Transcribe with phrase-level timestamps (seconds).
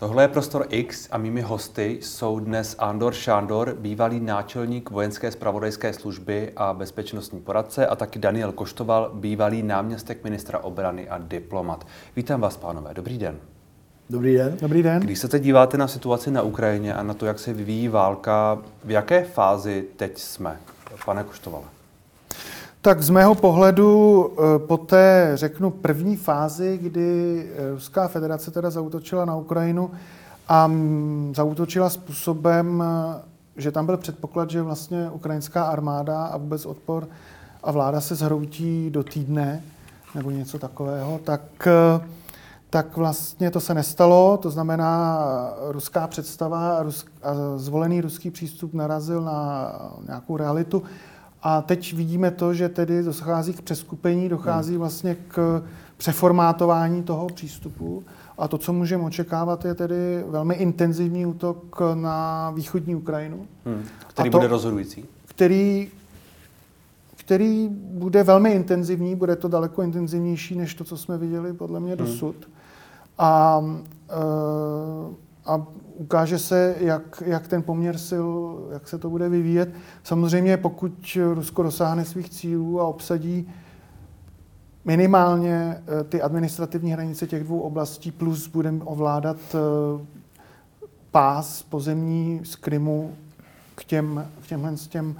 [0.00, 5.92] Tohle je Prostor X a mými hosty jsou dnes Andor Šándor, bývalý náčelník vojenské spravodajské
[5.92, 11.86] služby a bezpečnostní poradce a taky Daniel Koštoval, bývalý náměstek ministra obrany a diplomat.
[12.16, 12.94] Vítám vás, pánové.
[12.94, 13.38] Dobrý den.
[14.10, 14.56] Dobrý den.
[14.60, 15.02] Dobrý den.
[15.02, 18.58] Když se teď díváte na situaci na Ukrajině a na to, jak se vyvíjí válka,
[18.84, 20.60] v jaké fázi teď jsme,
[21.04, 21.79] pane Koštovale?
[22.82, 28.70] Tak z mého pohledu eh, po té, řeknu, první fázi, kdy eh, Ruská federace teda
[28.70, 29.90] zautočila na Ukrajinu
[30.48, 33.20] a mm, zautočila způsobem, eh,
[33.56, 37.08] že tam byl předpoklad, že vlastně ukrajinská armáda a vůbec odpor
[37.62, 39.62] a vláda se zhroutí do týdne
[40.14, 41.68] nebo něco takového, tak,
[42.70, 44.36] tak vlastně to se nestalo.
[44.36, 45.18] To znamená,
[45.68, 46.84] ruská představa a, a
[47.56, 49.72] zvolený ruský přístup narazil na
[50.06, 50.82] nějakou realitu.
[51.42, 54.78] A teď vidíme to, že tedy dochází k přeskupení, dochází hmm.
[54.78, 55.62] vlastně k
[55.96, 58.04] přeformátování toho přístupu.
[58.38, 63.46] A to, co můžeme očekávat, je tedy velmi intenzivní útok na východní Ukrajinu.
[63.66, 63.82] Hmm.
[64.08, 65.04] Který to, bude rozhodující?
[65.26, 65.88] Který,
[67.16, 71.94] který bude velmi intenzivní, bude to daleko intenzivnější než to, co jsme viděli podle mě
[71.94, 72.06] hmm.
[72.06, 72.36] dosud.
[72.36, 72.54] Hmm.
[73.18, 73.64] A,
[74.10, 74.14] e,
[75.46, 75.66] a
[76.00, 78.28] ukáže se, jak, jak ten poměr sil,
[78.72, 79.70] jak se to bude vyvíjet.
[80.02, 83.52] Samozřejmě pokud Rusko dosáhne svých cílů a obsadí
[84.84, 90.06] minimálně eh, ty administrativní hranice těch dvou oblastí, plus budeme ovládat eh,
[91.10, 93.14] pás pozemní z Krymu
[93.74, 95.16] k, těm, k těmhle s těm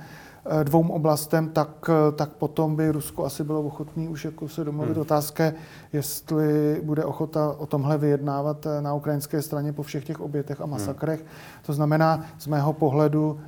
[0.63, 4.93] dvou oblastem, tak, eh, tak potom by Rusko asi bylo ochotné už jako se domluvit.
[4.93, 5.01] Hmm.
[5.01, 5.53] Otázka
[5.93, 10.65] jestli bude ochota o tomhle vyjednávat eh, na ukrajinské straně po všech těch obětech a
[10.65, 10.71] hmm.
[10.71, 11.21] masakrech.
[11.21, 11.29] Hmm.
[11.67, 13.41] To znamená, z mého pohledu,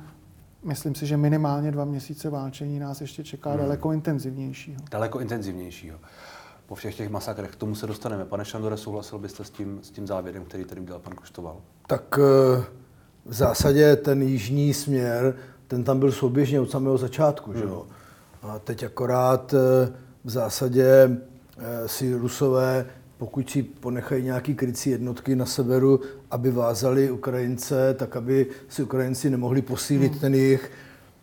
[0.63, 3.59] myslím si, že minimálně dva měsíce válčení nás ještě čeká hmm.
[3.59, 4.81] daleko intenzivnějšího.
[4.91, 5.97] Daleko intenzivnějšího.
[6.65, 8.25] Po všech těch masakrech k tomu se dostaneme.
[8.25, 11.57] Pane Šandore, souhlasil byste s tím, s tím závěrem, který tady udělal pan Koštoval?
[11.87, 12.17] Tak
[13.25, 15.35] v zásadě ten jižní směr
[15.73, 17.51] ten tam byl souběžně od samého začátku.
[17.51, 17.59] Hmm.
[17.59, 17.85] Že jo?
[18.41, 22.85] A teď akorát eh, v zásadě eh, si Rusové,
[23.17, 25.99] pokud si ponechají nějaký krycí jednotky na severu,
[26.31, 30.21] aby vázali Ukrajince, tak aby si Ukrajinci nemohli posílit hmm.
[30.21, 30.71] ten jich,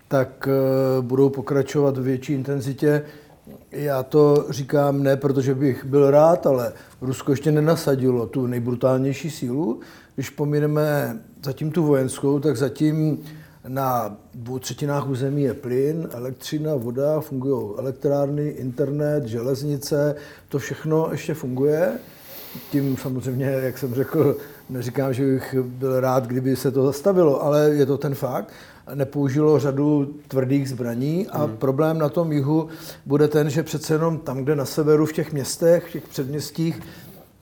[0.09, 3.03] tak eh, budou pokračovat v větší intenzitě.
[3.71, 9.81] Já to říkám ne, protože bych byl rád, ale Rusko ještě nenasadilo tu nejbrutálnější sílu.
[10.15, 13.25] Když pomineme zatím tu vojenskou, tak zatím
[13.69, 20.15] na dvou třetinách území je plyn, elektřina, voda, fungují elektrárny, internet, železnice,
[20.49, 21.93] to všechno ještě funguje.
[22.71, 24.37] Tím samozřejmě, jak jsem řekl,
[24.71, 28.53] neříkám, že bych byl rád, kdyby se to zastavilo, ale je to ten fakt.
[28.95, 31.57] Nepoužilo řadu tvrdých zbraní a hmm.
[31.57, 32.69] problém na tom jihu
[33.07, 36.81] bude ten, že přece jenom tam, kde na severu, v těch městech, v těch předměstích,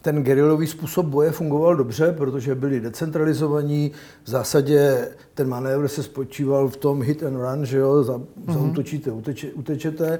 [0.03, 3.93] ten gerilový způsob boje fungoval dobře, protože byli decentralizovaní.
[4.25, 8.53] V zásadě ten manévr se spočíval v tom hit and run, že jo, za, mm-hmm.
[8.53, 10.19] zautočíte, uteče, utečete.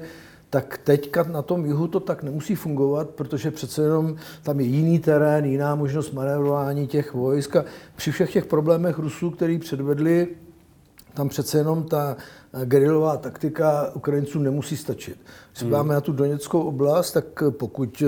[0.49, 4.99] Tak teďka na tom jihu to tak nemusí fungovat, protože přece jenom tam je jiný
[4.99, 10.27] terén, jiná možnost manévrování těch vojsk a při všech těch problémech Rusů, který předvedli,
[11.13, 12.17] tam přece jenom ta
[12.65, 15.17] gerilová taktika Ukrajinců nemusí stačit.
[15.51, 15.87] Když hmm.
[15.87, 18.03] na tu Doněckou oblast, tak pokud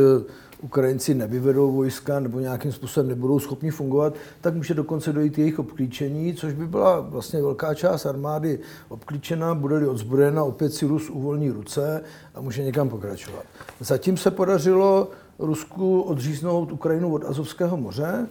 [0.62, 6.34] Ukrajinci nevyvedou vojska nebo nějakým způsobem nebudou schopni fungovat, tak může dokonce dojít jejich obklíčení,
[6.34, 8.60] což by byla vlastně velká část armády
[8.90, 12.04] obklíčena, bude-li odzbrojena, opět si Rus uvolní ruce
[12.36, 13.44] a může někam pokračovat.
[13.80, 15.10] Zatím se podařilo
[15.40, 18.28] Rusku odříznout Ukrajinu od Azovského moře,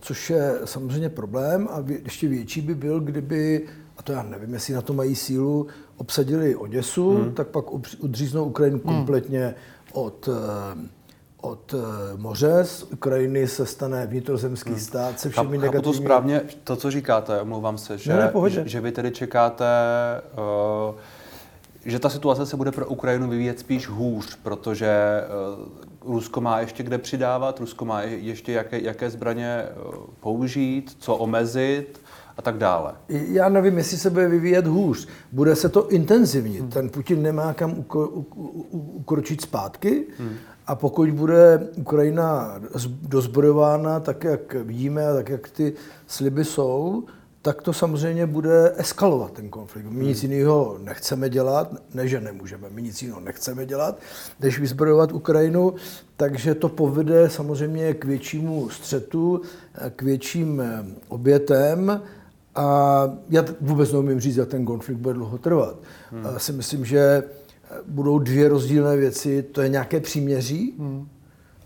[0.00, 3.66] což je samozřejmě problém a ještě větší by byl, kdyby,
[3.96, 5.66] a to já nevím, jestli na to mají sílu,
[5.96, 7.32] obsadili Oděsu, hmm.
[7.32, 7.64] tak pak
[8.02, 8.96] odříznou Ukrajinu hmm.
[8.96, 9.54] kompletně
[9.92, 10.88] od eh,
[11.42, 14.80] od eh, moře, z Ukrajiny se stane vnitrozemský hmm.
[14.80, 15.82] stát se všemi negativními...
[15.82, 19.10] Chápu to správně, to, co říkáte, omlouvám se, že, ne, ne, že, že vy tedy
[19.10, 19.64] čekáte,
[20.88, 20.94] uh,
[21.84, 25.20] že ta situace se bude pro Ukrajinu vyvíjet spíš hůř, protože
[26.04, 29.66] Rusko má ještě kde přidávat, Rusko má ještě jaké, jaké zbraně
[30.20, 32.00] použít, co omezit,
[32.36, 32.94] a tak dále.
[33.08, 35.08] Já nevím, jestli se bude vyvíjet hůř.
[35.32, 36.60] Bude se to intenzivnit.
[36.60, 36.70] Hmm.
[36.70, 38.08] Ten Putin nemá kam uko,
[38.70, 40.36] ukročit zpátky hmm.
[40.66, 42.60] A pokud bude Ukrajina
[43.02, 45.72] dozbrojována tak, jak vidíme a tak, jak ty
[46.06, 47.04] sliby jsou,
[47.42, 49.86] tak to samozřejmě bude eskalovat ten konflikt.
[49.86, 50.32] My nic hmm.
[50.32, 53.98] jiného nechceme dělat, ne, že nemůžeme, my nic jiného nechceme dělat,
[54.40, 55.74] než vyzbrojovat Ukrajinu,
[56.16, 59.40] takže to povede samozřejmě k většímu střetu,
[59.96, 62.02] k větším eh, obětem
[62.54, 65.76] a já vůbec neumím říct, jak ten konflikt bude dlouho trvat.
[66.10, 66.24] Hmm.
[66.24, 67.22] Já si myslím, že
[67.86, 69.42] budou dvě rozdílné věci.
[69.42, 71.08] To je nějaké příměří hmm.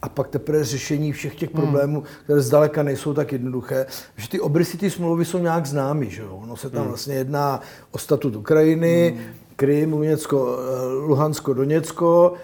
[0.02, 1.62] a pak teprve řešení všech těch hmm.
[1.62, 3.86] problémů, které zdaleka nejsou tak jednoduché.
[4.16, 6.38] Že ty obrysy ty smlouvy jsou nějak známy, že jo?
[6.42, 6.88] Ono se tam hmm.
[6.88, 7.60] vlastně jedná
[7.90, 9.26] o statut Ukrajiny, hmm.
[9.56, 12.34] Krym, Luněcko, eh, Luhansko, Doněcko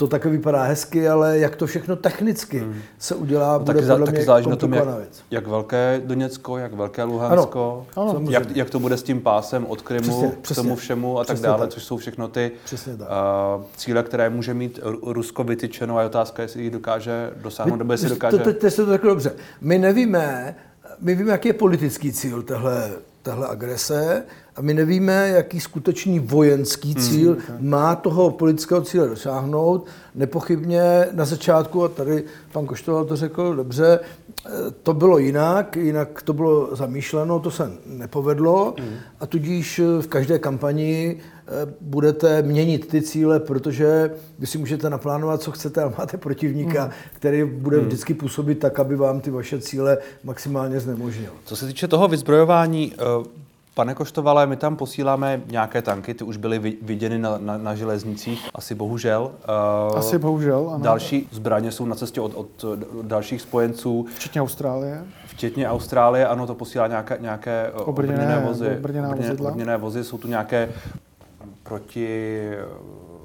[0.00, 2.74] to také vypadá hezky, ale jak to všechno technicky hmm.
[2.98, 4.88] se udělá, no, bude taky, podle taky mě záleží na tom, jak,
[5.30, 8.30] jak velké Doněcko, jak velké Luhansko, ano, ano.
[8.30, 11.38] Jak, jak to bude s tím pásem od Krymu přesně, k tomu všemu a tak
[11.38, 11.70] dále, tak.
[11.70, 12.52] což jsou všechno ty
[12.86, 12.96] uh,
[13.76, 18.08] cíle, které může mít Rusko vytyčeno a je otázka, jestli jich dokáže dosáhnout, nebo jestli
[18.08, 18.38] dokáže...
[18.38, 19.32] To, to, to, to, to tak dobře.
[19.60, 20.56] My nevíme,
[21.00, 22.90] my víme, jaký je politický cíl téhle,
[23.22, 24.24] téhle agrese,
[24.60, 27.02] a my nevíme, jaký skutečný vojenský hmm.
[27.02, 27.70] cíl hmm.
[27.70, 29.86] má toho politického cíle dosáhnout.
[30.14, 34.00] Nepochybně na začátku, a tady pan Koštoval to řekl dobře,
[34.82, 38.96] to bylo jinak, jinak to bylo zamýšleno, to se nepovedlo hmm.
[39.20, 45.42] a tudíž v každé kampani eh, budete měnit ty cíle, protože vy si můžete naplánovat,
[45.42, 46.92] co chcete, ale máte protivníka, hmm.
[47.12, 47.86] který bude hmm.
[47.86, 51.30] vždycky působit tak, aby vám ty vaše cíle maximálně znemožnil.
[51.44, 53.40] Co se týče toho vyzbrojování, eh,
[53.74, 58.48] Pane Koštovale, my tam posíláme nějaké tanky, ty už byly viděny na, na, na železnicích,
[58.54, 59.30] asi bohužel.
[59.90, 60.84] Uh, asi bohužel, ano.
[60.84, 62.66] Další zbraně jsou na cestě od, od
[63.02, 64.06] dalších spojenců.
[64.14, 65.04] Včetně Austrálie.
[65.26, 68.76] Včetně Austrálie, ano, to posílá nějaké, nějaké obrněné, obrněné vozy.
[68.78, 69.08] Obrněné,
[69.40, 70.68] obrněné vozy, jsou tu nějaké
[71.62, 72.40] proti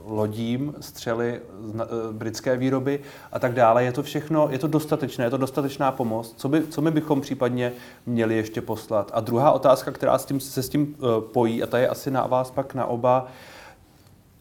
[0.08, 3.00] lodím, střely z eh, britské výroby
[3.32, 3.84] a tak dále.
[3.84, 6.34] Je to všechno, je to dostatečné, je to dostatečná pomoc.
[6.38, 7.74] Co, by, co my bychom případně
[8.06, 9.12] měli ještě poslat?
[9.14, 12.12] A druhá otázka, která s tím, se s tím uh, pojí, a ta je asi
[12.12, 13.28] na vás pak na oba,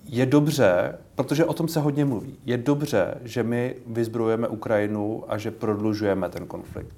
[0.04, 5.38] je dobře, protože o tom se hodně mluví, je dobře, že my vyzbrojujeme Ukrajinu a
[5.38, 6.96] že prodlužujeme ten konflikt.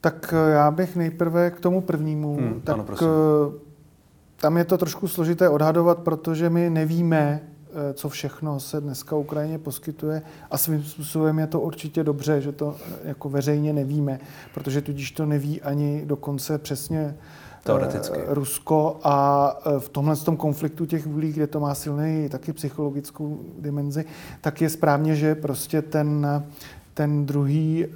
[0.00, 2.36] Tak eh, já bych nejprve k tomu prvnímu.
[2.36, 3.08] Hmm, tak ano, prosím
[4.36, 9.58] tam je to trošku složité odhadovat, protože my nevíme, eh, co všechno se dneska Ukrajině
[9.58, 14.20] poskytuje a svým způsobem je to určitě dobře, že to eh, jako veřejně nevíme,
[14.54, 18.20] protože tudíž to neví ani dokonce přesně eh, Teoreticky.
[18.26, 24.04] Rusko a v tomhle tom konfliktu těch vůlí, kde to má silný taky psychologickou dimenzi,
[24.40, 26.26] tak je správně, že prostě ten
[26.96, 27.86] ten druhý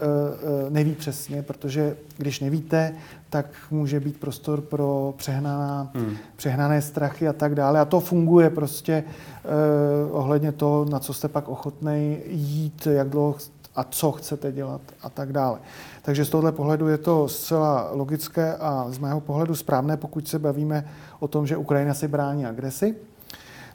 [0.68, 2.94] neví přesně, protože když nevíte,
[3.30, 6.16] tak může být prostor pro přehnaná, hmm.
[6.36, 7.80] přehnané strachy a tak dále.
[7.80, 13.36] A to funguje prostě eh, ohledně toho, na co jste pak ochotný jít, jak dlouho
[13.76, 15.58] a co chcete dělat a tak dále.
[16.02, 20.38] Takže z tohohle pohledu je to zcela logické a z mého pohledu správné, pokud se
[20.38, 20.84] bavíme
[21.20, 22.94] o tom, že Ukrajina si brání agresi.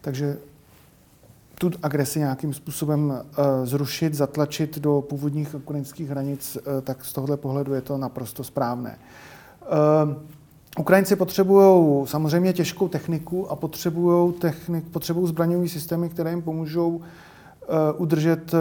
[0.01, 0.37] Takže
[1.59, 7.37] tu agresi nějakým způsobem uh, zrušit, zatlačit do původních ukrajinských hranic, uh, tak z tohohle
[7.37, 8.97] pohledu je to naprosto správné.
[9.65, 10.15] Ehm,
[10.79, 17.67] Ukrajinci potřebují samozřejmě těžkou techniku a potřebují technik, potřebují zbraňové systémy, které jim pomůžou eh,
[17.97, 18.57] udržet eh,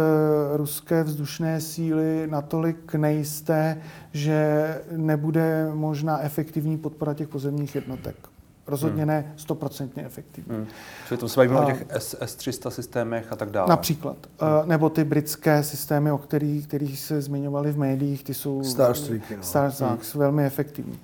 [0.57, 3.81] ruské vzdušné síly natolik nejisté,
[4.13, 8.34] že nebude možná efektivní podpora těch pozemních jednotek.
[8.67, 9.09] Rozhodně hmm.
[9.09, 10.57] ne stoprocentně efektivní.
[10.57, 10.67] Hmm.
[11.09, 13.69] Čili to se bavíme o těch S, S-300 systémech a tak dále.
[13.69, 14.17] Například.
[14.39, 14.69] Hmm.
[14.69, 19.43] Nebo ty britské systémy, o kterých, kterých se zmiňovali v médiích, ty jsou Starstreaky, no.
[19.43, 20.21] Starstreaks, hmm.
[20.21, 20.99] velmi efektivní.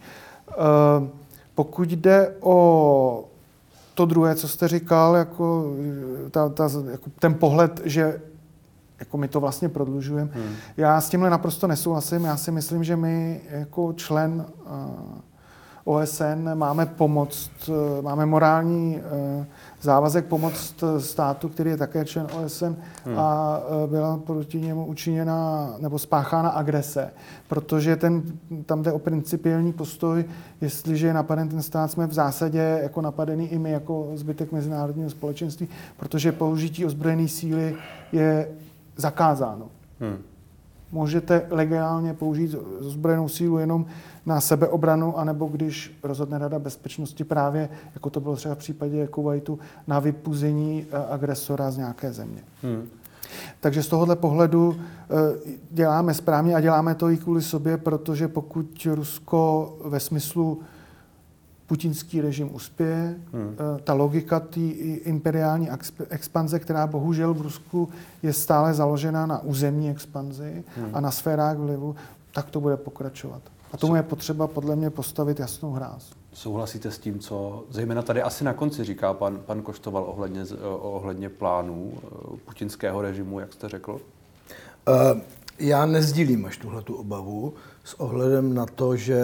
[0.48, 1.08] Uh,
[1.54, 3.24] pokud jde o
[3.94, 5.74] to druhé, co jste říkal, jako,
[6.30, 8.20] ta, ta, jako ten pohled, že
[9.00, 10.30] jako my to vlastně prodlužujeme.
[10.34, 10.54] Hmm.
[10.76, 12.24] Já s tímhle naprosto nesouhlasím.
[12.24, 14.70] Já si myslím, že my jako člen uh,
[15.84, 19.46] OSN máme pomoct, eh, máme morální eh,
[19.80, 23.18] závazek pomoct státu, který je také člen OSN hmm.
[23.18, 27.12] a eh, byla proti němu učiněna nebo spáchána agrese,
[27.48, 28.22] protože ten,
[28.66, 30.24] tam jde o principiální postoj,
[30.60, 35.10] jestliže je napaden ten stát, jsme v zásadě jako napadený i my jako zbytek mezinárodního
[35.10, 37.76] společenství, protože použití ozbrojené síly
[38.12, 38.48] je
[38.96, 39.66] zakázáno.
[40.00, 40.18] Hmm.
[40.92, 43.86] Můžete legálně použít ozbrojenou sílu jenom
[44.26, 49.58] na sebeobranu, anebo když rozhodne Rada bezpečnosti právě, jako to bylo třeba v případě Kuwaitu,
[49.86, 52.42] na vypuzení eh, agresora z nějaké země.
[52.62, 52.88] Hmm.
[53.60, 55.06] Takže z tohohle pohledu eh,
[55.70, 60.60] děláme správně a děláme to i kvůli sobě, protože pokud Rusko ve smyslu
[61.70, 63.56] putinský režim uspěje, hmm.
[63.58, 64.60] Eh, ta logika té
[65.04, 65.68] imperiální
[66.10, 67.88] expanze, která bohužel v Rusku
[68.22, 70.90] je stále založena na územní expanzi hmm.
[70.92, 71.96] a na sférách vlivu,
[72.34, 73.42] tak to bude pokračovat.
[73.72, 76.10] A tomu je potřeba podle mě postavit jasnou hráz.
[76.32, 80.44] Souhlasíte s tím, co zejména tady asi na konci říká pan, pan Koštoval ohledně,
[80.80, 83.92] ohledně plánů eh, putinského režimu, jak jste řekl?
[83.92, 85.20] Uh,
[85.58, 89.20] já nezdílím až tuhle tu obavu s ohledem na to, že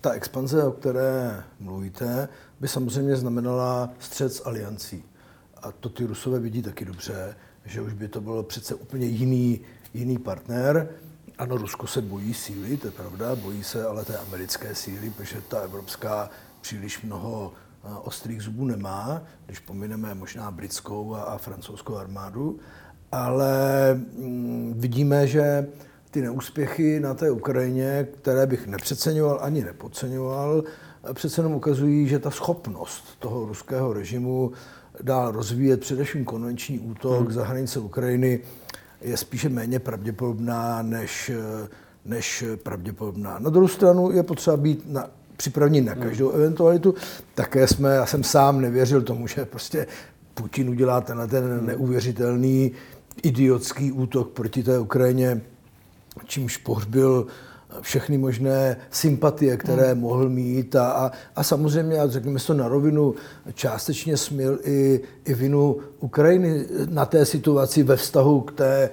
[0.00, 2.28] ta expanze, o které mluvíte,
[2.60, 5.04] by samozřejmě znamenala střed s aliancí.
[5.62, 9.60] A to ty Rusové vidí taky dobře, že už by to bylo přece úplně jiný,
[9.94, 10.88] jiný partner.
[11.38, 15.40] Ano, Rusko se bojí síly, to je pravda, bojí se ale té americké síly, protože
[15.48, 16.30] ta evropská
[16.60, 17.52] příliš mnoho
[18.02, 22.58] ostrých zubů nemá, když pomineme možná britskou a, a francouzskou armádu,
[23.12, 25.66] ale mm, vidíme, že
[26.10, 30.64] ty neúspěchy na té Ukrajině, které bych nepřeceňoval ani nepodceňoval,
[31.12, 34.52] přece jenom ukazují, že ta schopnost toho ruského režimu
[35.02, 37.32] dál rozvíjet především konvenční útok hmm.
[37.32, 38.40] za hranice Ukrajiny
[39.00, 41.30] je spíše méně pravděpodobná než,
[42.04, 43.38] než pravděpodobná.
[43.38, 46.40] Na druhou stranu je potřeba být na, připraveni na každou hmm.
[46.40, 46.94] eventualitu.
[47.34, 49.86] Také jsme, já jsem sám nevěřil tomu, že prostě
[50.34, 52.72] Putin udělá tenhle ten neuvěřitelný
[53.22, 55.40] idiotský útok proti té Ukrajině,
[56.26, 57.26] čímž pohřbil
[57.80, 60.00] všechny možné sympatie, které hmm.
[60.00, 63.14] mohl mít a, a, a samozřejmě, a řekněme to na rovinu,
[63.54, 68.90] částečně smil i, i vinu Ukrajiny na té situaci ve vztahu k té,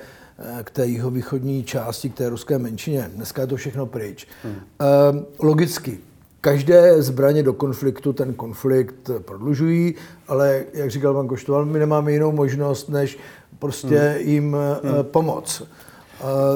[0.63, 3.11] k té jihovýchodní části, k té ruské menšině.
[3.15, 4.27] Dneska je to všechno pryč.
[4.43, 4.55] Hmm.
[4.55, 5.99] E, logicky,
[6.41, 9.95] každé zbraně do konfliktu ten konflikt prodlužují,
[10.27, 13.17] ale jak říkal pan Koštoval, my nemáme jinou možnost, než
[13.59, 14.29] prostě hmm.
[14.29, 14.93] jim hmm.
[15.03, 15.63] pomoct.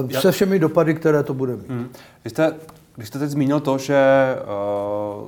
[0.03, 1.69] Uh, se všemi dopady, které to bude mít.
[1.69, 1.89] Hmm.
[2.23, 2.55] Vy jste,
[2.95, 4.35] když jste teď zmínil to, že
[5.21, 5.27] uh,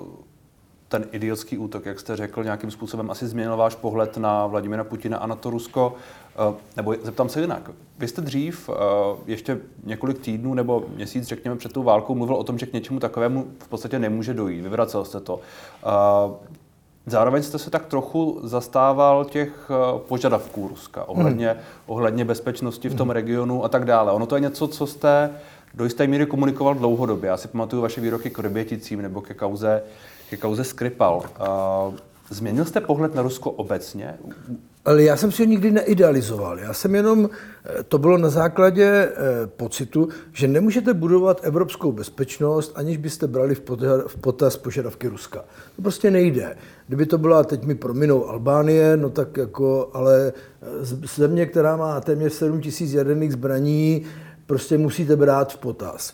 [0.88, 5.18] ten idiotský útok, jak jste řekl, nějakým způsobem asi změnil váš pohled na Vladimira Putina
[5.18, 5.96] a na to Rusko.
[6.50, 7.72] Uh, nebo zeptám se jinak.
[8.00, 8.76] Vy jste dřív, uh,
[9.26, 13.00] ještě několik týdnů nebo měsíc, řekněme, před tou válkou, mluvil o tom, že k něčemu
[13.00, 14.62] takovému v podstatě nemůže dojít.
[14.62, 15.40] Vyvracel jste to.
[17.06, 19.72] Zároveň jste se tak trochu zastával těch
[20.08, 21.60] požadavků Ruska ohledně, hmm.
[21.86, 23.14] ohledně bezpečnosti v tom hmm.
[23.14, 24.12] regionu a tak dále.
[24.12, 25.30] Ono to je něco, co jste
[25.74, 27.28] do jisté míry komunikoval dlouhodobě.
[27.28, 29.84] Já si pamatuju vaše výroky k Ryběticím nebo ke kauze,
[30.30, 31.24] ke kauze Skripal.
[32.34, 34.18] Změnil jste pohled na Rusko obecně?
[34.86, 36.60] Ale já jsem si ho nikdy neidealizoval.
[36.60, 37.30] Já jsem jenom,
[37.66, 39.12] eh, to bylo na základě eh,
[39.48, 43.56] pocitu, že nemůžete budovat evropskou bezpečnost, aniž byste brali
[44.08, 45.46] v potaz požadavky Ruska.
[45.76, 46.58] To prostě nejde.
[46.88, 52.02] Kdyby to byla, teď mi prominou Albánie, no tak jako, ale eh, země, která má
[52.02, 54.04] téměř 7 tisíc jaderných zbraní,
[54.46, 56.14] prostě musíte brát v potaz.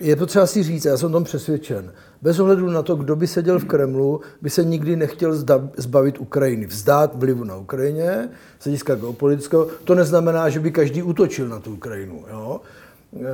[0.00, 1.92] Je potřeba si říct, já jsem tom přesvědčen,
[2.22, 5.44] bez ohledu na to, kdo by seděl v Kremlu, by se nikdy nechtěl
[5.76, 8.28] zbavit Ukrajiny, vzdát vlivu na Ukrajině,
[8.58, 9.68] z hlediska geopolitického.
[9.84, 12.24] To neznamená, že by každý útočil na tu Ukrajinu.
[12.30, 12.60] Jo?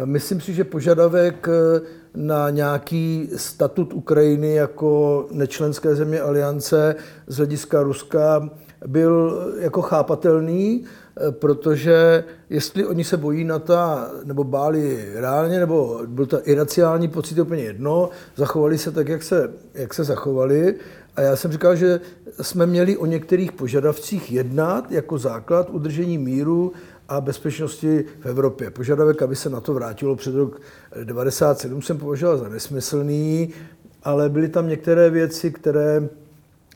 [0.05, 1.81] Myslím si, že požadavek eh,
[2.15, 6.97] na nějaký statut Ukrajiny jako nečlenské země aliance
[7.27, 8.51] z hlediska Ruska
[8.87, 10.85] byl jako chápatelný,
[11.31, 17.39] protože jestli oni se bojí na ta, nebo báli reálně, nebo byl to iraciální pocit
[17.39, 20.75] úplně jedno, zachovali se tak, jak se, jak se zachovali.
[21.17, 22.01] A já jsem říkal, že
[22.43, 26.73] jsme měli o některých požadavcích jednat jako základ udržení míru
[27.09, 28.71] a bezpečnosti v Evropě.
[28.71, 33.55] Požadavek, aby se na to vrátilo před rok 1997, jsem považoval za nesmyslný,
[34.03, 36.09] ale byly tam některé věci, které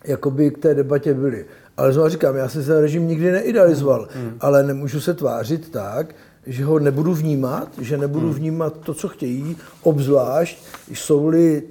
[0.04, 1.47] jakoby k té debatě byly.
[1.80, 4.37] Ale znovu říkám, já jsem se režim nikdy neidealizoval, hmm.
[4.40, 6.14] ale nemůžu se tvářit tak,
[6.46, 8.34] že ho nebudu vnímat, že nebudu hmm.
[8.34, 10.58] vnímat to, co chtějí, obzvlášť,
[10.92, 11.62] jsou-li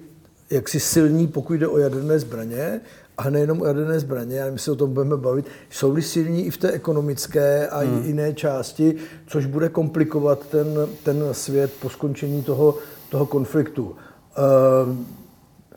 [0.50, 2.82] jaksi silní, pokud jde o jaderné zbraně,
[3.18, 6.52] a nejenom o jaderné zbraně, ale my se o tom budeme bavit, jsou-li silní i
[6.52, 8.04] v té ekonomické a hmm.
[8.06, 8.96] jiné části,
[9.28, 10.68] což bude komplikovat ten,
[11.04, 12.78] ten svět po skončení toho,
[13.10, 13.84] toho konfliktu.
[13.84, 14.96] Uh,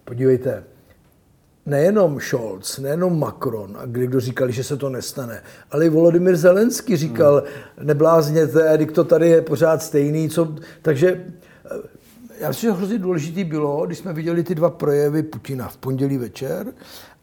[0.05, 0.65] podívejte,
[1.67, 6.37] nejenom Scholz, nejenom Macron, a kdy kdo říkali, že se to nestane, ale i Volodymyr
[6.37, 7.87] Zelenský říkal, hmm.
[7.87, 10.55] neblázněte, když to tady je pořád stejný, co...
[10.83, 11.25] takže
[11.65, 11.89] eh,
[12.39, 16.19] já myslím, že hrozně důležitý bylo, když jsme viděli ty dva projevy Putina v pondělí
[16.19, 16.67] večer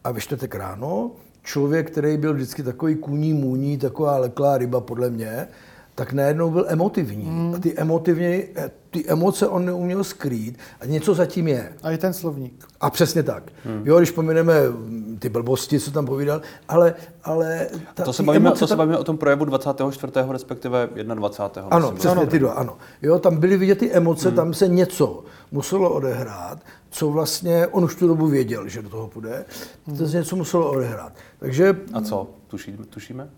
[0.04, 1.10] a ve čtvrtek ráno,
[1.42, 5.48] člověk, který byl vždycky takový kůní můní, taková leklá ryba podle mě,
[5.94, 7.24] tak najednou byl emotivní.
[7.24, 7.54] Hmm.
[7.54, 11.72] A ty, emotivně, eh, ty emoce on neuměl skrýt a něco zatím je.
[11.82, 12.66] A i ten slovník.
[12.80, 13.42] A přesně tak.
[13.64, 13.82] Hmm.
[13.84, 16.94] Jo, když pomineme hm, ty blbosti, co tam povídal, ale...
[17.24, 20.12] ale ta, to, se bavíme, to se bavíme o tom projevu 24.
[20.30, 21.70] respektive 21.
[21.70, 22.76] Ano, myslím, přesně ty dva, ano.
[23.02, 24.36] Jo, tam byly vidět ty emoce, hmm.
[24.36, 26.58] tam se něco muselo odehrát,
[26.90, 29.44] co vlastně on už tu dobu věděl, že do toho půjde.
[29.86, 29.96] Hmm.
[29.96, 31.12] To se něco muselo odehrát.
[31.38, 31.76] Takže...
[31.92, 32.30] A co?
[32.46, 32.78] Tušíme?
[32.90, 33.30] tušíme?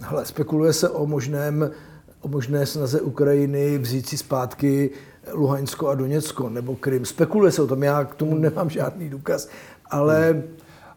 [0.00, 1.70] Hele, spekuluje se o možném
[2.26, 4.90] o možné snaze Ukrajiny vzít si zpátky
[5.32, 7.04] Luhansko a Doněcko nebo Krym.
[7.04, 9.48] Spekuluje se o tom, já k tomu nemám žádný důkaz,
[9.90, 10.32] ale...
[10.32, 10.42] Hmm.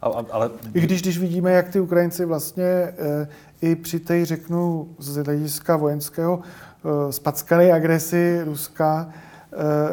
[0.01, 0.49] Ale, ale...
[0.73, 2.93] I když, když vidíme, jak ty Ukrajinci vlastně e,
[3.61, 9.09] i při té, řeknu, z hlediska vojenského e, spackané agresi Ruska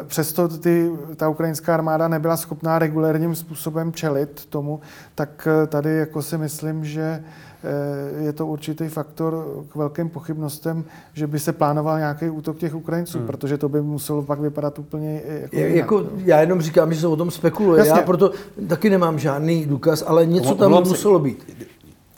[0.07, 4.79] přesto ty, ta ukrajinská armáda nebyla schopná regulérním způsobem čelit tomu,
[5.15, 7.46] tak tady jako si myslím, že Eh,
[8.19, 10.83] je to určitý faktor k velkým pochybnostem,
[11.13, 13.27] že by se plánoval nějaký útok těch Ukrajinců, hmm.
[13.27, 17.07] protože to by muselo pak vypadat úplně jako, je, jako Já jenom říkám, že se
[17.07, 17.79] o tom spekuluje.
[17.79, 17.99] Jasně.
[17.99, 18.31] Já proto
[18.67, 21.67] taky nemám žádný důkaz, ale něco tam muselo být.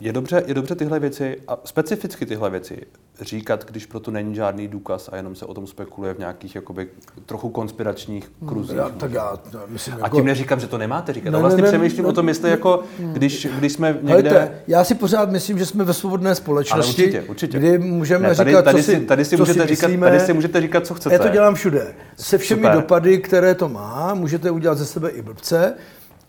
[0.00, 2.86] Je dobře, je dobře tyhle věci, a specificky tyhle věci,
[3.20, 6.88] říkat, když proto není žádný důkaz a jenom se o tom spekuluje v nějakých jakoby,
[7.26, 8.48] trochu konspiračních hmm.
[8.48, 8.76] kruzích.
[8.76, 9.38] Já, tak já
[9.68, 10.06] myslím, jako...
[10.06, 11.30] A tím neříkám, že to nemáte říkat.
[11.30, 14.30] Ne, a vlastně ne, přemýšlím ne, o tom, jestli jako, když, když jsme někde...
[14.30, 17.58] Hejte, já si pořád myslím, že jsme ve svobodné společnosti, určitě, určitě.
[17.58, 20.06] kdy můžeme ne, tady, říkat, tady, co si, tady si, můžete říkat, myslíme.
[20.06, 21.14] Tady si můžete říkat, co chcete.
[21.14, 21.94] Já to dělám všude.
[22.16, 22.74] Se všemi Super.
[22.74, 25.74] dopady, které to má, můžete udělat ze sebe i blbce,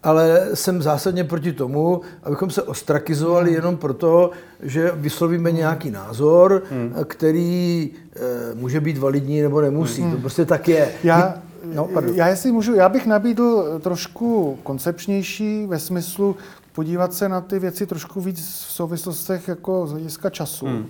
[0.03, 3.55] ale jsem zásadně proti tomu, abychom se ostrakizovali hmm.
[3.55, 4.31] jenom proto,
[4.61, 5.59] že vyslovíme hmm.
[5.59, 6.95] nějaký názor, hmm.
[7.05, 10.01] který e, může být validní nebo nemusí.
[10.01, 10.11] Hmm.
[10.11, 10.91] To prostě tak je.
[11.03, 11.41] Já,
[11.73, 16.35] no, já, jestli můžu, já bych nabídl trošku koncepčnější ve smyslu
[16.73, 20.65] podívat se na ty věci trošku víc v souvislostech jako z hlediska času.
[20.65, 20.85] Hmm.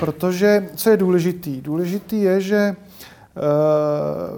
[0.00, 1.60] Protože, co je důležitý?
[1.60, 2.76] Důležitý je, že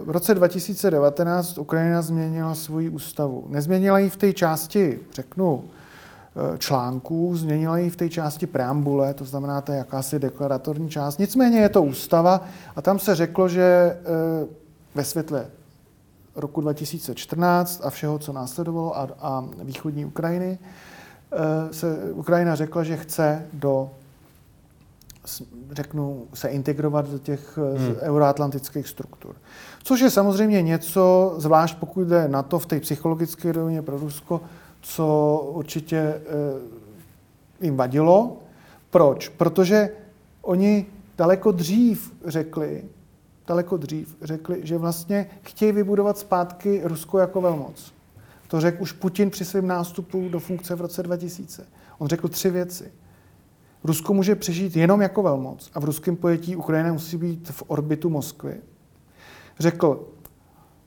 [0.05, 3.47] v roce 2019 Ukrajina změnila svoji ústavu.
[3.49, 9.25] Nezměnila ji v té části, řeknu, eh, článků, změnila ji v té části preambule, to
[9.25, 11.19] znamená, to je jakási deklaratorní část.
[11.19, 12.41] Nicméně je to ústava
[12.77, 14.47] a tam se řeklo, že eh,
[14.95, 15.47] ve světle
[16.37, 20.59] roku 2014 a všeho, co následovalo a, a východní Ukrajiny,
[21.33, 23.91] eh, se Ukrajina řekla, že chce do
[25.71, 27.97] řeknu, se integrovat do těch eh, hmm.
[28.01, 29.35] euroatlantických struktur.
[29.83, 34.41] Což je samozřejmě něco, zvlášť pokud jde na to v té psychologické rovině pro Rusko,
[34.81, 36.23] co určitě eh,
[37.61, 38.37] jim vadilo.
[38.91, 39.29] Proč?
[39.29, 39.91] Protože
[40.43, 40.87] oni
[41.19, 42.85] daleko dřív řekli,
[43.47, 47.93] daleko dřív řekli, že vlastně chtějí vybudovat zpátky Rusko jako velmoc.
[48.49, 51.67] To řekl už Putin při svém nástupu do funkce v roce 2000.
[51.99, 52.93] On řekl tři věci.
[53.87, 58.11] Rusko může přežít jenom jako velmoc a v ruském pojetí Ukrajina musí být v orbitu
[58.11, 58.57] Moskvy.
[59.59, 60.09] Řekl,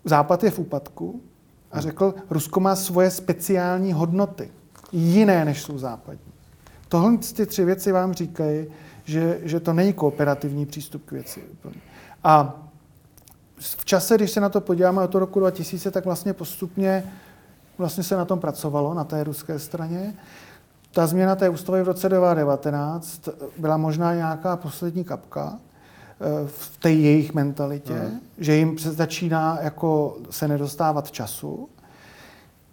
[0.06, 1.22] Západ je v úpadku
[1.72, 4.52] a řekl, Rusko má svoje speciální hodnoty,
[4.91, 6.32] jiné než jsou západní.
[6.88, 8.67] Tohle ty tři věci vám říkají,
[9.04, 11.43] že, že to není kooperativní přístup k věci.
[12.23, 12.63] A
[13.60, 17.04] v čase, když se na to podíváme od roku 2000, tak vlastně postupně
[17.80, 20.13] vlastně se na tom pracovalo na té ruské straně.
[20.91, 26.91] Ta změna té ústavy v roce 2019 byla možná nějaká poslední kapka eh, v té
[26.91, 28.19] jejich mentalitě, mm.
[28.38, 31.69] že jim začíná jako se nedostávat času.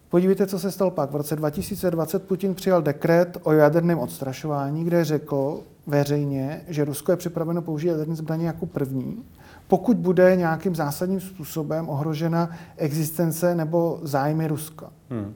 [0.08, 1.10] Podívejte, co se stalo pak.
[1.10, 7.16] V roce 2020 Putin přijal dekret o jaderném odstrašování, kde řekl veřejně, že Rusko je
[7.16, 9.24] připraveno použít jaderné zbraně jako první,
[9.68, 14.90] pokud bude nějakým zásadním způsobem ohrožena existence nebo zájmy Ruska.
[15.10, 15.34] Hmm.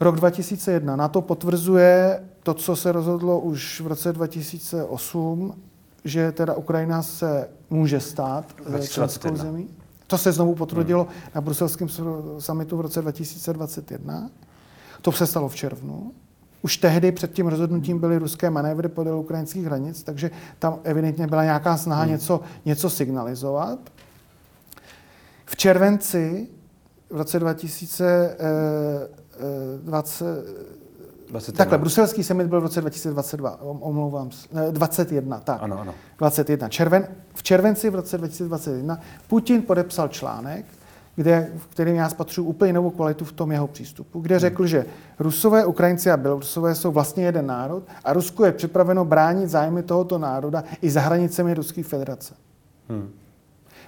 [0.00, 0.96] Rok 2001.
[0.96, 5.54] Na to potvrzuje to, co se rozhodlo už v roce 2008,
[6.04, 9.68] že teda Ukrajina se může stát eh, členskou zemí.
[10.06, 11.12] To se znovu potvrdilo hmm.
[11.34, 11.88] na bruselském
[12.38, 14.30] summitu v roce 2021.
[15.02, 16.12] To se stalo v červnu.
[16.62, 21.44] Už tehdy před tím rozhodnutím byly ruské manévry podél ukrajinských hranic, takže tam evidentně byla
[21.44, 22.10] nějaká snaha hmm.
[22.10, 23.78] něco, něco signalizovat.
[25.46, 26.48] V červenci
[27.10, 28.36] v roce 2000
[29.82, 30.24] 20,
[31.30, 31.58] 21.
[31.58, 35.62] Takhle, bruselský summit byl v roce 2022, omlouvám se, 21, tak.
[35.62, 35.94] Ano, ano.
[36.18, 36.68] 21.
[36.68, 40.64] Červen, v červenci v roce 2021 Putin podepsal článek,
[41.16, 44.40] kde, v kterým já spatřuji úplně novou kvalitu v tom jeho přístupu, kde hmm.
[44.40, 44.86] řekl, že
[45.18, 50.18] Rusové, Ukrajinci a Bělorusové jsou vlastně jeden národ a Rusko je připraveno bránit zájmy tohoto
[50.18, 52.34] národa i za hranicemi Ruské federace.
[52.88, 53.10] Hmm.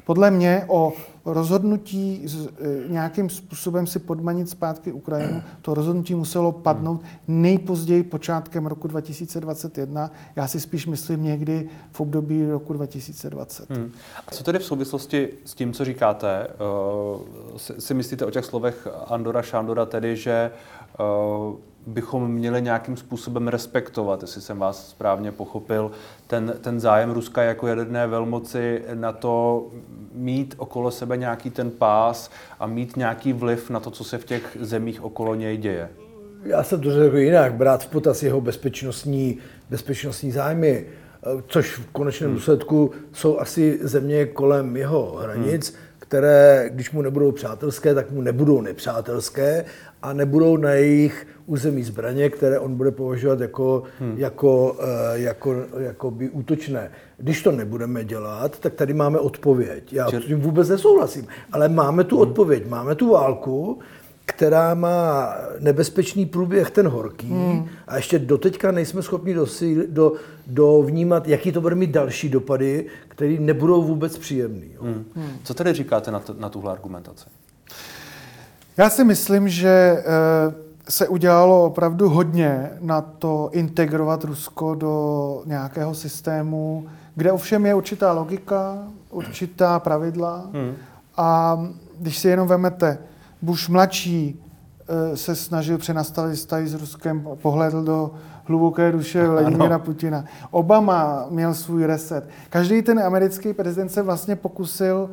[0.05, 0.93] Podle mě o
[1.33, 8.88] rozhodnutí e, nějakým způsobem si podmanit zpátky Ukrajinu, to rozhodnutí muselo padnout nejpozději počátkem roku
[8.88, 10.11] 2021.
[10.37, 13.71] Já si spíš myslím někdy v období roku 2020.
[13.71, 13.93] Hmm.
[14.27, 16.47] A co tedy v souvislosti s tím, co říkáte,
[17.51, 20.51] uh, si, myslíte o těch slovech Andora Šandora tedy, že
[21.01, 25.90] uh, bychom měli nějakým způsobem respektovat, jestli jsem vás správně pochopil,
[26.27, 29.66] ten, ten zájem Ruska jako jaderné velmoci na to
[30.12, 34.25] mít okolo sebe nějaký ten pás a mít nějaký vliv na to, co se v
[34.25, 35.90] těch zemích okolo něj děje.
[36.45, 39.38] Já jsem to řekl jinak, brát v potaz jeho bezpečnostní,
[39.71, 40.87] bezpečnostní zájmy,
[41.47, 42.37] což v konečném hmm.
[42.37, 48.23] důsledku jsou asi země kolem jeho hranic, hmm které, když mu nebudou přátelské, tak mu
[48.23, 49.64] nebudou nepřátelské
[50.03, 54.14] a nebudou na jejich území zbraně, které on bude považovat jako, hmm.
[54.18, 56.90] jako, eh, jako, jako by útočné.
[57.18, 59.92] Když to nebudeme dělat, tak tady máme odpověď.
[59.92, 62.23] Já s tím vůbec nesouhlasím, ale máme tu hmm.
[62.23, 63.79] odpověď, máme tu válku,
[64.31, 67.69] která má nebezpečný průběh, ten horký, hmm.
[67.88, 70.12] a ještě doteďka nejsme schopni dosí, do,
[70.47, 74.71] do vnímat, jaký to bude mít další dopady, které nebudou vůbec příjemný.
[74.81, 75.05] Hmm.
[75.14, 75.31] Hmm.
[75.43, 77.25] Co tedy říkáte na, to, na tuhle argumentaci?
[78.77, 80.05] Já si myslím, že eh,
[80.88, 88.12] se udělalo opravdu hodně na to integrovat Rusko do nějakého systému, kde ovšem je určitá
[88.12, 88.79] logika,
[89.11, 90.51] určitá pravidla.
[90.53, 90.75] Hmm.
[91.16, 91.59] A
[91.99, 92.99] když si jenom vemete,
[93.42, 94.44] Bush mladší
[94.88, 100.24] eh, se snažil přenastavit vztahy s Ruskem, pohledl do hluboké duše Vladimira Putina.
[100.50, 102.29] Obama měl svůj reset.
[102.50, 105.11] Každý ten americký prezident se vlastně pokusil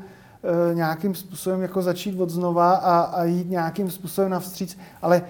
[0.71, 5.21] e, nějakým způsobem jako začít od znova a, a jít nějakým způsobem navstříc, ale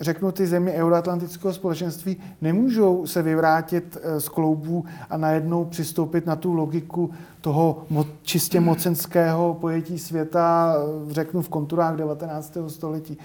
[0.00, 6.36] řeknu, ty země euroatlantického společenství nemůžou se vyvrátit eh, z kloubů a najednou přistoupit na
[6.36, 7.84] tu logiku toho
[8.22, 12.70] čistě mocenského pojetí světa, eh, řeknu v konturách 19.
[12.70, 13.18] století.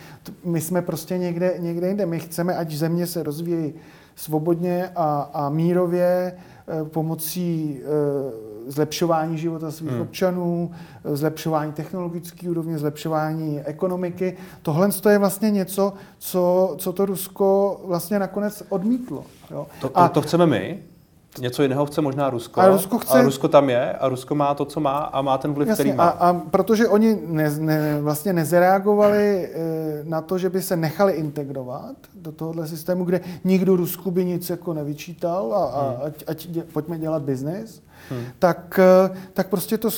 [0.45, 2.05] My jsme prostě někde, někde jinde.
[2.05, 3.73] My chceme, ať země se rozvíjí
[4.15, 6.33] svobodně a, a mírově,
[6.67, 7.79] eh, pomocí
[8.67, 10.01] zlepšování života svých hmm.
[10.01, 10.71] občanů,
[11.03, 14.37] zlepšování technologické úrovně, zlepšování ekonomiky.
[14.61, 19.23] Tohle je vlastně něco, co, co to Rusko vlastně nakonec odmítlo.
[19.51, 19.67] Jo.
[19.81, 20.79] To, to, a, to chceme my?
[21.39, 22.61] Něco jiného chce možná Rusko.
[22.61, 23.19] A Rusko, chce...
[23.19, 25.83] a Rusko tam je a Rusko má to, co má a má ten vliv, Jasně,
[25.83, 26.03] který má.
[26.03, 29.49] A, a protože oni ne, ne, vlastně nezareagovali e,
[30.03, 34.49] na to, že by se nechali integrovat do tohohle systému, kde nikdo Rusku by nic
[34.49, 36.01] jako nevyčítal a, a hmm.
[36.05, 38.25] ať, ať dě, pojďme dělat biznis, hmm.
[38.39, 39.89] tak, eh, tak prostě to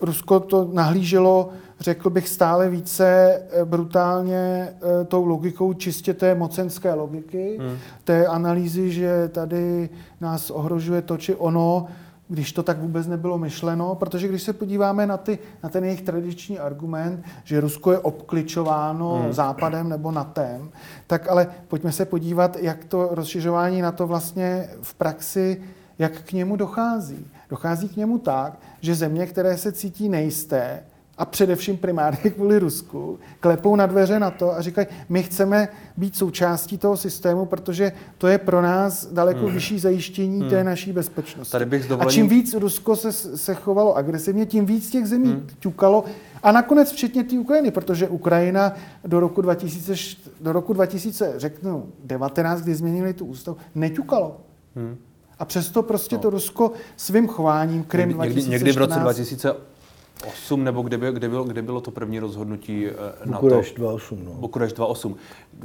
[0.00, 1.48] Rusko to nahlíželo,
[1.80, 7.78] řekl bych, stále více eh, brutálně eh, tou logikou čistě té mocenské logiky, hmm.
[8.04, 9.88] té analýzy, že tady
[10.20, 11.86] nás ohrožuje to či ono,
[12.28, 16.02] když to tak vůbec nebylo myšleno, protože když se podíváme na, ty, na ten jejich
[16.02, 19.32] tradiční argument, že Rusko je obkličováno hmm.
[19.32, 20.70] západem nebo NATEM,
[21.06, 25.62] tak ale pojďme se podívat, jak to rozšiřování na to vlastně v praxi,
[25.98, 27.26] jak k němu dochází.
[27.50, 30.82] Dochází k němu tak, že země, které se cítí nejisté,
[31.18, 36.16] a především primárně kvůli Rusku, klepou na dveře na to a říkají, my chceme být
[36.16, 39.54] součástí toho systému, protože to je pro nás daleko hmm.
[39.54, 40.50] vyšší zajištění hmm.
[40.50, 41.52] té naší bezpečnosti.
[41.52, 42.08] Tady bych dovolením...
[42.08, 45.46] A čím víc Rusko se, se chovalo agresivně, tím víc těch zemí hmm.
[45.58, 46.04] ťukalo.
[46.42, 48.72] A nakonec včetně té Ukrajiny, protože Ukrajina
[49.06, 49.94] do roku 2000,
[50.40, 54.40] do roku 2000 řeknu, 19, kdy změnili tu ústavu, neťukalo.
[54.76, 54.96] Hmm.
[55.38, 56.22] A přesto prostě no.
[56.22, 58.50] to Rusko svým chováním Krym někdy, 2014...
[58.50, 62.86] Někdy v roce 2008, nebo kde, by, kde, bylo, kde bylo to první rozhodnutí
[63.24, 64.32] na Bukureš 28, no.
[64.32, 65.16] Bukureš 28.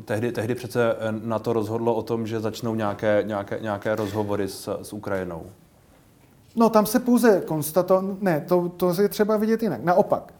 [0.06, 4.48] Tehdy, tehdy přece eh, na to rozhodlo o tom, že začnou nějaké, nějaké, nějaké rozhovory
[4.48, 5.46] s, s Ukrajinou.
[6.56, 9.84] No tam se pouze konstatovalo, ne, to, to je třeba vidět jinak.
[9.84, 10.34] Naopak,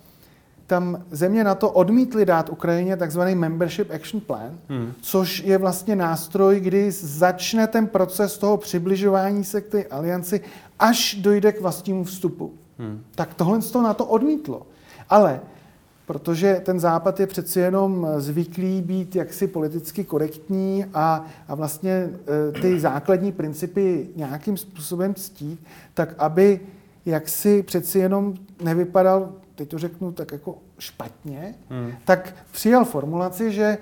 [0.72, 4.94] tam země na to odmítly dát Ukrajině takzvaný Membership Action Plan, hmm.
[5.02, 10.42] což je vlastně nástroj, kdy začne ten proces toho přibližování se k té alianci,
[10.80, 12.54] až dojde k vlastnímu vstupu.
[12.80, 13.04] Hmm.
[13.16, 14.68] Tak tohle to na to odmítlo.
[15.10, 15.40] Ale
[16.06, 22.62] protože ten Západ je přeci jenom zvyklý být jaksi politicky korektní a, a vlastně e,
[22.62, 25.60] ty základní principy nějakým způsobem ctít,
[25.94, 26.60] tak aby
[27.06, 29.30] jaksi přeci jenom nevypadal
[29.62, 31.92] teď to řeknu tak jako špatně, hmm.
[32.06, 33.78] tak přijal formulaci, že,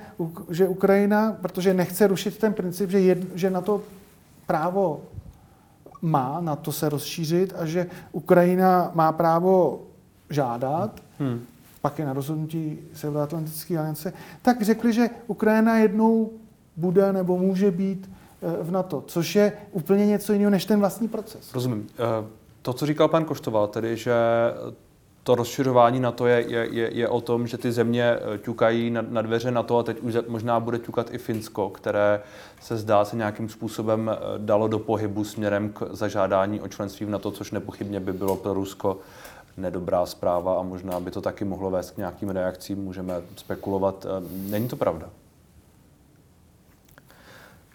[0.50, 3.82] že Ukrajina, protože nechce rušit ten princip, že, jed, že na to
[4.48, 5.02] právo
[6.02, 9.82] má na to se rozšířit a že Ukrajina má právo
[10.30, 11.42] žádat, hmm.
[11.82, 16.32] pak je na rozhodnutí Severoatlantické aliance, tak řekli, že Ukrajina jednou
[16.76, 18.10] bude nebo může být
[18.42, 21.54] eh, v NATO, což je úplně něco jiného než ten vlastní proces.
[21.54, 21.88] Rozumím.
[21.94, 22.28] Eh,
[22.62, 24.14] to, co říkal pan Koštoval, tedy, že
[25.24, 29.06] to rozšiřování na to je, je, je o tom, že ty země eh, ťukají na,
[29.10, 32.22] na dveře na to a teď už možná bude ťukat i Finsko, které
[32.62, 37.10] se zdá se nějakým způsobem eh, dalo do pohybu směrem k zažádání o členství v
[37.10, 38.98] NATO, což nepochybně by bylo pro Rusko
[39.58, 44.06] nedobrá zpráva a možná by to taky mohlo vést k nějakým reakcím, můžeme spekulovat.
[44.06, 45.10] Eh, není to pravda?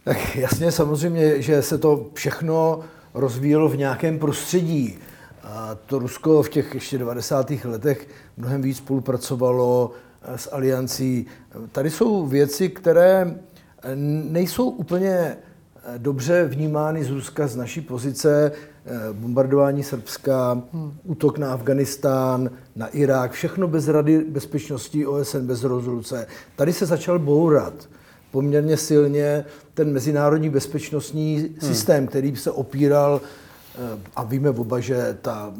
[0.04, 4.98] Tak jasně, samozřejmě, že se to všechno rozvíjelo v nějakém prostředí.
[5.44, 7.50] A to Rusko v těch ještě 90.
[7.64, 9.90] letech mnohem víc spolupracovalo
[10.22, 11.26] eh, s aliancí.
[11.72, 13.37] Tady jsou věci, které
[13.83, 13.96] eh,
[14.30, 15.37] nejsou úplně
[15.98, 18.52] dobře vnímány z Ruska z naší pozice,
[19.12, 20.96] bombardování Srbska, hmm.
[21.04, 26.26] útok na Afganistán, na Irák, všechno bez rady bezpečnosti OSN, bez rozruce.
[26.57, 27.88] Tady se začal bourat
[28.30, 31.57] poměrně silně ten mezinárodní bezpečnostní hmm.
[31.61, 33.20] systém, který se opíral
[34.16, 35.54] a víme oba, že ta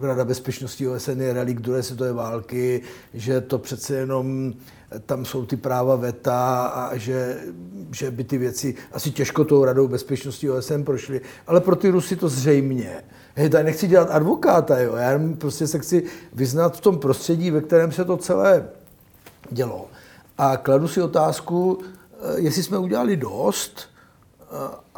[0.00, 2.82] Rada bezpečnosti OSN je relikt druhé světové války,
[3.14, 4.52] že to přece jenom
[5.06, 7.40] tam jsou ty práva VETA a že,
[7.94, 11.20] že by ty věci asi těžko tou Radou bezpečnosti OSN prošly.
[11.46, 13.04] Ale pro ty Rusy to zřejmě.
[13.34, 14.96] Hej, tady nechci dělat advokáta, jo.
[14.96, 18.68] já prostě se chci vyznat v tom prostředí, ve kterém se to celé
[19.50, 19.88] dělo.
[20.38, 23.90] A kladu si otázku, eh, jestli jsme udělali dost,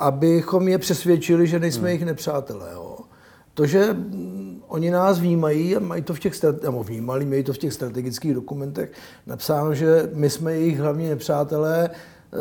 [0.03, 1.87] abychom je přesvědčili, že nejsme hmm.
[1.87, 2.71] jejich nepřátelé.
[2.73, 2.99] Jo.
[3.55, 3.97] To, že
[4.69, 8.35] oni nás vnímají a mají to v těch, nebo vnímali, mají to v těch strategických
[8.35, 8.93] dokumentech
[9.27, 11.91] napsáno, že my jsme jejich hlavní nepřátelé,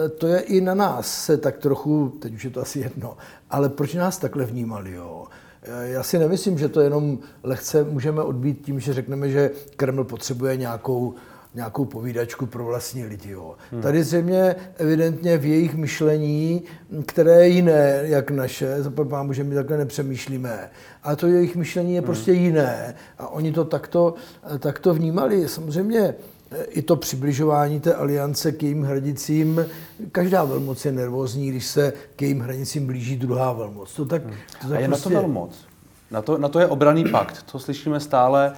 [0.05, 3.17] e, to je i na nás se tak trochu, teď už je to asi jedno,
[3.49, 5.27] ale proč nás takhle vnímali, jo?
[5.63, 10.03] E, já si nemyslím, že to jenom lehce můžeme odbít tím, že řekneme, že Kreml
[10.03, 11.15] potřebuje nějakou
[11.55, 13.31] nějakou povídačku pro vlastní lidi.
[13.31, 13.55] Jo.
[13.71, 13.81] Hmm.
[13.81, 16.63] Tady zřejmě evidentně v jejich myšlení,
[17.05, 20.69] které je jiné, jak naše, zapomínám, že my takhle nepřemýšlíme,
[21.03, 22.05] a to jejich myšlení je hmm.
[22.05, 24.13] prostě jiné a oni to takto,
[24.59, 25.47] takto vnímali.
[25.47, 26.15] Samozřejmě
[26.51, 29.65] eh, i to přibližování té aliance k jejím hranicím,
[30.11, 33.93] každá velmoc je nervózní, když se k jejím hranicím blíží druhá velmoc.
[33.93, 34.21] To tak,
[34.61, 34.87] to tak a je prostě...
[34.87, 35.65] na to prostě- velmoc?
[36.11, 37.43] Na to, na to je obraný pakt.
[37.51, 38.53] To slyšíme stále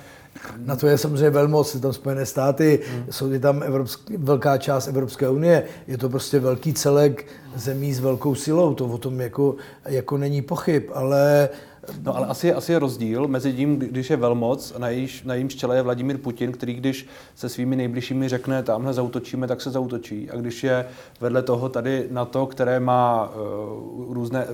[0.58, 3.06] na to je samozřejmě velmoc, jsou tam Spojené státy, hmm.
[3.10, 8.36] jsou tam evropský, velká část Evropské unie, je to prostě velký celek zemí s velkou
[8.36, 11.50] silou, to o tom jako, jako není pochyb, ale
[12.04, 15.50] No ale asi, asi je rozdíl mezi tím, když je velmoc, na, jejíž, na jejím
[15.50, 20.32] čele je Vladimír Putin, který když se svými nejbližšími řekne, tamhle zautočíme, tak se zautočí.
[20.32, 20.86] A když je
[21.22, 24.48] vedle toho tady NATO, které má uh, různé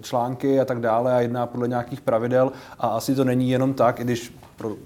[0.00, 4.00] články a tak dále a jedná podle nějakých pravidel a asi to není jenom tak,
[4.00, 4.76] i když pro,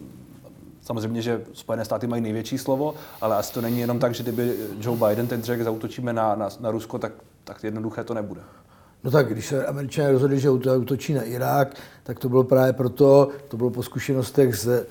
[0.84, 4.54] Samozřejmě, že Spojené státy mají největší slovo, ale asi to není jenom tak, že kdyby
[4.80, 7.12] Joe Biden ten řekl, zautočíme na, na, na Rusko, tak,
[7.44, 8.40] tak jednoduché to nebude.
[9.04, 13.28] No tak, když se američané rozhodli, že útočí na Irák, tak to bylo právě proto,
[13.48, 14.86] to bylo po zkušenostech z,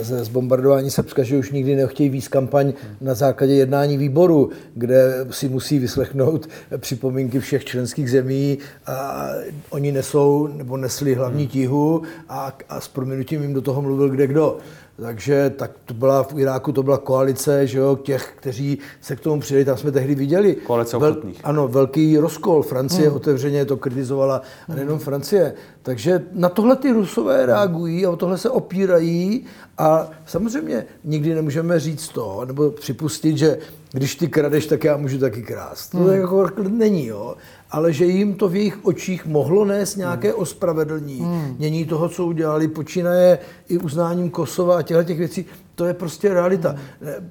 [0.00, 5.26] z, z bombardování Srbska, že už nikdy nechtějí víc kampaň na základě jednání výboru, kde
[5.30, 9.28] si musí vyslechnout připomínky všech členských zemí a
[9.70, 14.26] oni nesou nebo nesli hlavní tíhu a, a s proměnutím jim do toho mluvil kde
[14.26, 14.58] kdo.
[14.96, 19.20] Takže tak to byla v Iráku, to byla koalice že jo, těch, kteří se k
[19.20, 20.54] tomu přidali, tam jsme tehdy viděli.
[20.54, 22.62] Koalice Vel, Ano, velký rozkol.
[22.62, 23.16] Francie hmm.
[23.16, 25.54] otevřeně to kritizovala, a nejenom Francie.
[25.82, 29.44] Takže na tohle ty Rusové reagují a o tohle se opírají
[29.78, 33.58] a samozřejmě nikdy nemůžeme říct to, nebo připustit, že
[33.92, 35.90] když ty kradeš, tak já můžu taky krást.
[35.90, 36.12] To hmm.
[36.12, 37.34] jako není, jo
[37.74, 40.40] ale že jim to v jejich očích mohlo nést nějaké hmm.
[40.40, 41.84] ospravedlnění hmm.
[41.84, 46.76] toho, co udělali, počínaje i uznáním Kosova a těchto těch věcí, to je prostě realita.
[47.00, 47.30] Hmm.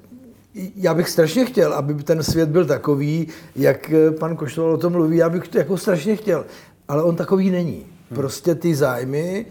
[0.76, 5.16] Já bych strašně chtěl, aby ten svět byl takový, jak pan Koštval o tom mluví,
[5.16, 6.44] já bych to jako strašně chtěl,
[6.88, 7.80] ale on takový není.
[7.80, 8.14] Hmm.
[8.14, 9.46] Prostě ty zájmy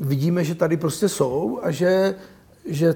[0.00, 2.14] vidíme, že tady prostě jsou a že,
[2.66, 2.94] že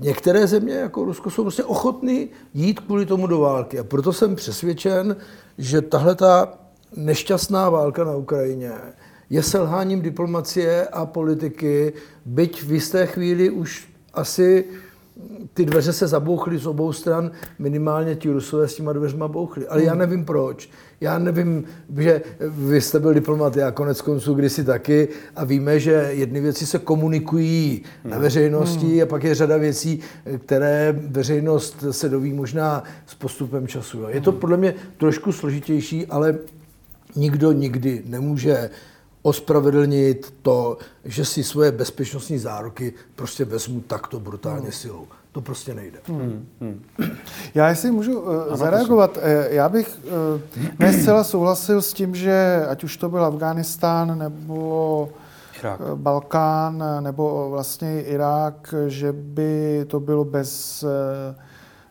[0.00, 3.78] některé země, jako Rusko, jsou prostě ochotny jít kvůli tomu do války.
[3.78, 5.16] A proto jsem přesvědčen,
[5.58, 6.63] že tahle ta
[6.96, 8.72] nešťastná válka na Ukrajině
[9.30, 11.92] je selháním diplomacie a politiky,
[12.24, 14.64] byť v jisté chvíli už asi
[15.54, 19.68] ty dveře se zabouchly z obou stran, minimálně ti Rusové s těma dveřma bouchly.
[19.68, 19.98] Ale já hmm.
[19.98, 20.70] nevím proč.
[21.00, 21.64] Já nevím,
[21.98, 26.66] že vy jste byl diplomat, já konec konců kdysi taky a víme, že jedny věci
[26.66, 28.22] se komunikují na hmm.
[28.22, 29.02] veřejnosti hmm.
[29.02, 30.00] a pak je řada věcí,
[30.46, 34.02] které veřejnost se doví možná s postupem času.
[34.08, 36.38] Je to podle mě trošku složitější, ale
[37.16, 38.70] nikdo nikdy nemůže
[39.22, 44.72] ospravedlnit to, že si svoje bezpečnostní záruky prostě vezmu takto brutálně hmm.
[44.72, 45.06] silou.
[45.32, 45.98] To prostě nejde.
[46.06, 46.46] Hmm.
[46.60, 46.84] Hmm.
[47.54, 49.30] Já jestli můžu uh, ano, zareagovat, prosím.
[49.30, 50.40] Eh, já bych uh,
[50.78, 55.08] ne zcela souhlasil s tím, že ať už to byl Afghánistán nebo
[55.58, 55.80] Irák.
[55.94, 60.84] Balkán nebo vlastně Irák, že by to bylo bez,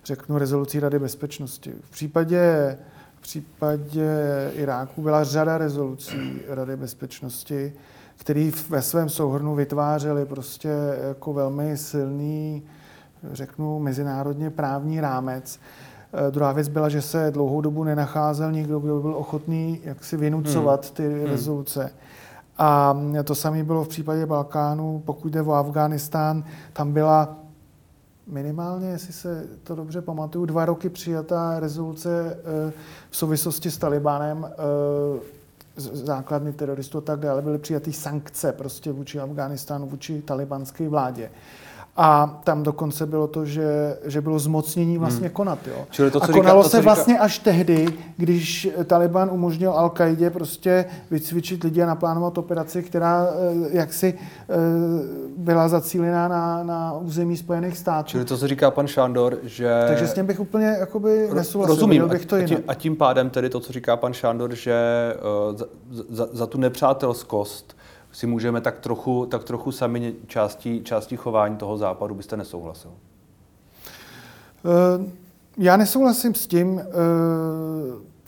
[0.05, 1.73] řeknu, rezolucí Rady bezpečnosti.
[1.81, 2.77] V případě
[3.23, 4.07] případě
[4.53, 7.73] Iráku byla řada rezolucí Rady bezpečnosti,
[8.17, 10.69] který ve svém souhrnu vytvářely prostě
[11.07, 12.63] jako velmi silný,
[13.31, 15.59] řeknu, mezinárodně právní rámec.
[16.27, 20.03] E, druhá věc byla, že se dlouhou dobu nenacházel nikdo, kdo by byl ochotný jak
[20.03, 20.93] si vynucovat hmm.
[20.93, 21.25] ty hmm.
[21.25, 21.91] rezoluce.
[22.57, 27.42] A to samé bylo v případě Balkánu, pokud jde o Afghánistán, tam byla
[28.27, 32.38] minimálně, jestli se to dobře pamatuju, dva roky přijatá rezoluce
[32.69, 32.73] eh,
[33.09, 35.19] v souvislosti s Talibánem, eh,
[35.77, 41.31] základny teroristů a tak dále, byly přijaty sankce prostě vůči Afganistánu, vůči talibanské vládě.
[41.95, 45.34] A tam dokonce bylo to, že, že bylo zmocnění vlastně hmm.
[45.34, 45.60] konat.
[45.67, 45.86] Jo.
[45.89, 46.93] Čili to, co a konalo říká, to, se říká...
[46.93, 53.27] vlastně až tehdy, když Taliban umožnil al qaidě prostě vycvičit lidi a naplánovat operaci, která
[53.27, 54.53] eh, jaksi eh,
[55.38, 58.10] byla zacílená na, na území Spojených států.
[58.10, 59.84] Čili to, co říká pan Šándor, že...
[59.88, 61.75] Takže s tím bych úplně jakoby nesouhlasil.
[61.75, 62.08] Rozumím.
[62.08, 64.75] Bych to a, tím, a tím pádem tedy to, co říká pan Šándor, že
[65.49, 65.65] uh, za,
[66.10, 67.75] za, za tu nepřátelskost
[68.13, 72.91] si můžeme tak trochu, tak trochu sami částí, částí chování toho západu byste nesouhlasil?
[74.65, 75.12] Eh,
[75.58, 76.84] já nesouhlasím s tím, eh,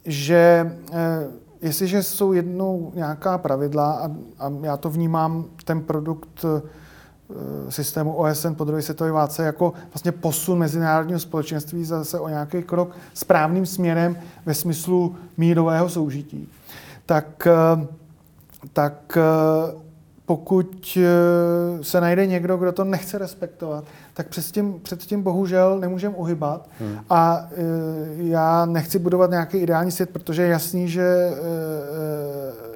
[0.05, 1.27] že eh,
[1.61, 6.45] jestliže jsou jednou nějaká pravidla a, a já to vnímám, ten produkt
[7.69, 12.95] systému OSN po druhé světové válce jako vlastně posun mezinárodního společenství zase o nějaký krok
[13.13, 16.49] správným směrem ve smyslu mírového soužití,
[17.05, 17.47] tak
[18.73, 19.85] tak eh,
[20.25, 25.79] pokud eh, se najde někdo, kdo to nechce respektovat, tak před tím, před tím bohužel
[25.79, 26.69] nemůžeme uhybat.
[26.79, 26.97] Hmm.
[27.09, 27.63] A e,
[28.17, 31.31] já nechci budovat nějaký ideální svět, protože je jasný, že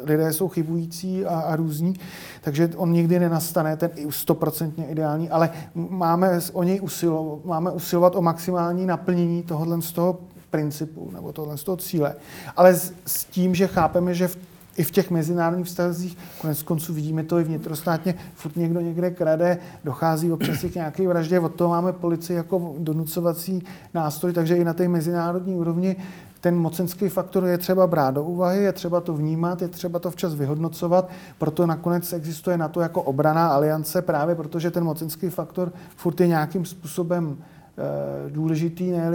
[0.04, 1.96] lidé jsou chybující a, a různí,
[2.42, 8.22] takže on nikdy nenastane, ten stoprocentně ideální, ale máme o něj usilovat, máme usilovat o
[8.22, 12.16] maximální naplnění tohohle z toho principu nebo tohle z toho cíle.
[12.56, 14.38] Ale s, s tím, že chápeme, že v
[14.80, 19.58] i v těch mezinárodních vztazích, konec konců vidíme to i vnitrostátně, furt někdo někde krade,
[19.84, 23.64] dochází občas k nějaké vraždě, od toho máme policii jako donucovací
[23.94, 25.96] nástroj, takže i na té mezinárodní úrovni
[26.42, 30.12] ten mocenský faktor je třeba brát do úvahy, je třeba to vnímat, je třeba to
[30.12, 35.72] včas vyhodnocovat, proto nakonec existuje na to jako obraná aliance, právě protože ten mocenský faktor
[35.96, 39.12] furt je nějakým způsobem e, důležitý, ne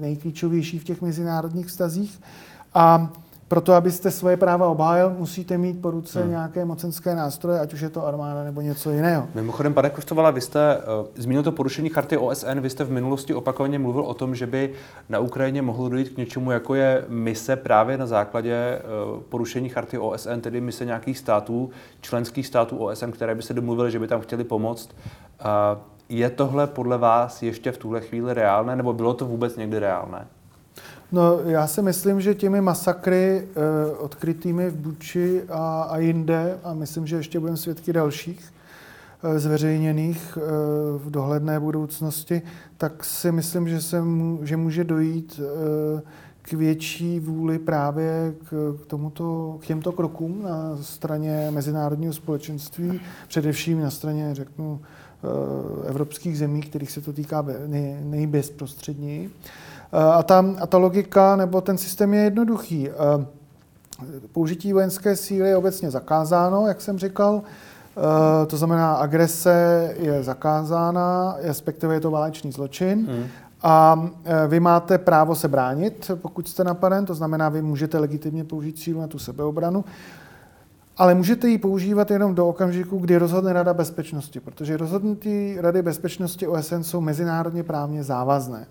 [0.00, 2.20] nejklíčovější v těch mezinárodních vztazích.
[2.74, 3.12] A
[3.48, 6.30] proto, abyste svoje práva obhájil, musíte mít po ruce hmm.
[6.30, 9.28] nějaké mocenské nástroje, ať už je to armáda nebo něco jiného.
[9.34, 13.34] Mimochodem, pane Koštovala, vy jste uh, zmínil to porušení charty OSN, vy jste v minulosti
[13.34, 14.72] opakovaně mluvil o tom, že by
[15.08, 18.78] na Ukrajině mohlo dojít k něčemu, jako je mise právě na základě
[19.14, 23.90] uh, porušení charty OSN, tedy mise nějakých států, členských států OSN, které by se domluvily,
[23.90, 24.90] že by tam chtěli pomoct.
[25.40, 29.78] Uh, je tohle podle vás ještě v tuhle chvíli reálné, nebo bylo to vůbec někdy
[29.78, 30.26] reálné?
[31.12, 36.74] No, já si myslím, že těmi masakry eh, odkrytými v Buči a, a jinde, a
[36.74, 38.52] myslím, že ještě budeme svědky dalších
[39.22, 40.40] eh, zveřejněných eh,
[40.98, 42.42] v dohledné budoucnosti,
[42.76, 44.02] tak si myslím, že, se,
[44.42, 46.02] že může dojít eh,
[46.42, 53.80] k větší vůli právě k, k, tomuto, k těmto krokům na straně mezinárodního společenství, především
[53.80, 59.30] na straně, řeknu, eh, evropských zemí, kterých se to týká nej, nejbezprostředněji.
[59.44, 62.88] Eh, a ta, a ta logika nebo ten systém je jednoduchý.
[62.88, 63.26] Eh,
[64.32, 67.42] použití vojenské síly je obecně zakázáno, jak jsem říkal.
[67.42, 73.06] Eh, to znamená, agrese je zakázána, respektive je to válečný zločin.
[73.10, 73.24] Hmm.
[73.62, 74.08] A
[74.48, 79.00] vy máte právo se bránit, pokud jste napaden, to znamená, vy můžete legitimně použít sílu
[79.00, 79.84] na tu sebeobranu,
[80.96, 86.46] ale můžete ji používat jenom do okamžiku, kdy rozhodne Rada bezpečnosti, protože rozhodnutí Rady bezpečnosti
[86.46, 88.66] OSN jsou mezinárodně právně závazné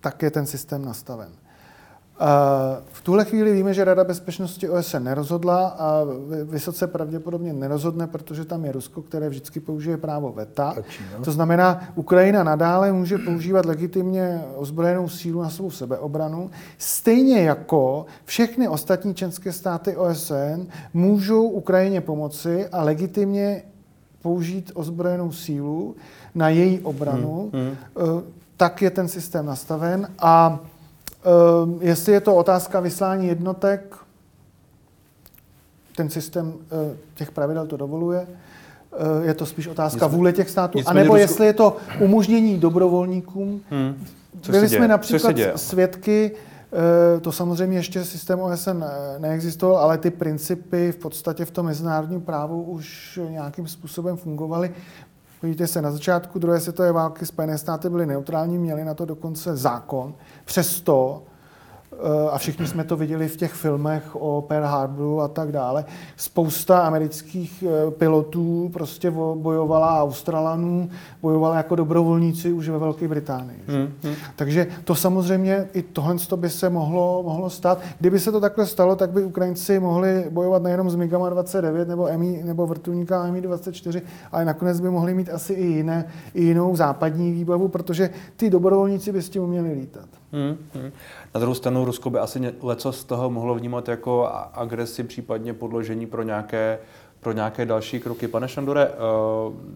[0.00, 1.28] tak je ten systém nastaven.
[2.92, 6.04] V tuhle chvíli víme, že Rada bezpečnosti OSN nerozhodla a
[6.44, 10.74] vysoce pravděpodobně nerozhodne, protože tam je Rusko, které vždycky použije právo VETA.
[11.24, 18.68] To znamená, Ukrajina nadále může používat legitimně ozbrojenou sílu na svou sebeobranu, stejně jako všechny
[18.68, 23.62] ostatní členské státy OSN můžou Ukrajině pomoci a legitimně
[24.22, 25.96] použít ozbrojenou sílu
[26.34, 27.50] na její obranu.
[27.54, 28.22] Hmm, hmm
[28.60, 30.08] tak je ten systém nastaven.
[30.18, 30.60] A
[31.68, 33.96] uh, jestli je to otázka vyslání jednotek,
[35.96, 36.52] ten systém uh,
[37.14, 38.20] těch pravidel to dovoluje.
[38.20, 40.78] Uh, je to spíš otázka Nicméně, vůle těch států.
[40.86, 43.60] A nebo jestli je to umožnění dobrovolníkům.
[43.70, 44.04] Hmm.
[44.40, 46.32] Co Byli jsme například svědky,
[47.20, 48.84] to samozřejmě ještě systém OSN
[49.18, 54.70] neexistoval, ale ty principy v podstatě v tom mezinárodním právu už nějakým způsobem fungovaly.
[55.40, 59.56] Podívejte se, na začátku druhé světové války Spojené státy byly neutrální, měly na to dokonce
[59.56, 60.14] zákon.
[60.44, 61.22] Přesto
[62.30, 65.84] a všichni jsme to viděli v těch filmech o Pearl Harboru a tak dále.
[66.16, 70.90] Spousta amerických eh, pilotů prostě bojovala Australanů,
[71.22, 73.62] bojovala jako dobrovolníci už ve Velké Británii.
[73.66, 74.14] Hmm, hmm.
[74.36, 77.80] Takže to samozřejmě i tohle by se mohlo, mohlo stát.
[78.00, 82.08] Kdyby se to takhle stalo, tak by Ukrajinci mohli bojovat nejenom s MiGama 29 nebo,
[82.08, 84.02] EMI, nebo vrtulníka Mi 24,
[84.32, 86.04] ale nakonec by mohli mít asi i, jiné,
[86.34, 90.19] i jinou západní výbavu, protože ty dobrovolníci by s tím uměli lítat.
[90.32, 90.92] Hmm, hmm.
[91.34, 96.06] Na druhou stranu Rusko by asi leco z toho mohlo vnímat jako agresi, případně podložení
[96.06, 96.78] pro nějaké,
[97.20, 98.28] pro nějaké další kroky.
[98.28, 98.94] Pane Šandore, uh,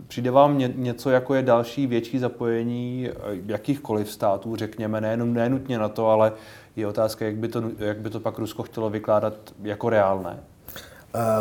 [0.09, 5.79] přijde vám ně, něco jako je další větší zapojení uh, jakýchkoliv států, řekněme, nejenom nenutně
[5.79, 6.33] na to, ale
[6.77, 10.41] je otázka, jak by to, jak by to pak Rusko chtělo vykládat jako reálné?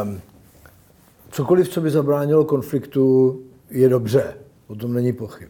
[0.04, 0.22] Um,
[1.32, 3.40] cokoliv, co by zabránilo konfliktu,
[3.70, 4.38] je dobře.
[4.68, 5.50] O tom není pochyb.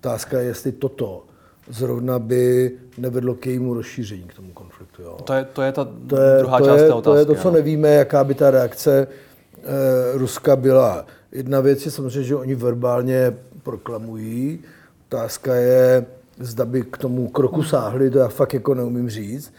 [0.00, 1.24] Otázka je, jestli toto
[1.68, 5.02] zrovna by nevedlo k jejímu rozšíření, k tomu konfliktu.
[5.02, 5.16] Jo.
[5.24, 7.04] To, je, to je ta to je, druhá to část je, té otázky.
[7.04, 11.06] To je to, co nevíme, jaká by ta reakce eh, Ruska byla.
[11.32, 14.58] Jedna věc je samozřejmě, že oni verbálně proklamují.
[15.08, 16.06] Otázka je,
[16.38, 19.52] zda by k tomu kroku sáhli, to já fakt jako neumím říct.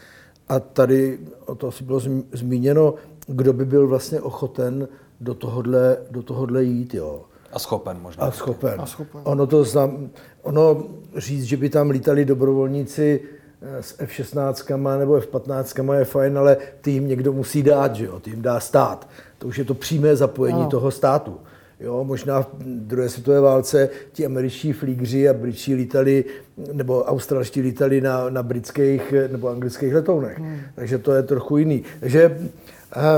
[0.48, 2.00] A tady o to asi bylo
[2.32, 2.94] zmíněno,
[3.26, 4.88] kdo by byl vlastně ochoten
[5.20, 6.94] do tohohle, do tohohle jít.
[6.94, 7.24] Jo.
[7.56, 8.24] A schopen možná.
[8.24, 8.80] A schopen.
[8.80, 9.20] A schopen.
[9.24, 10.10] Ono to znam,
[10.42, 10.84] ono
[11.16, 13.20] říct, že by tam lítali dobrovolníci
[13.62, 18.20] eh, s F-16 nebo F-15 je fajn, ale ty jim někdo musí dát, že jo?
[18.20, 19.08] Ty jim dá stát.
[19.38, 20.70] To už je to přímé zapojení ano.
[20.70, 21.40] toho státu.
[21.80, 26.24] Jo, možná v druhé světové válce ti američtí flígři a britští lítali,
[26.72, 30.38] nebo australští lítali na, na britských nebo anglických letounech.
[30.38, 30.60] Hmm.
[30.74, 31.82] Takže to je trochu jiný.
[32.00, 32.38] Takže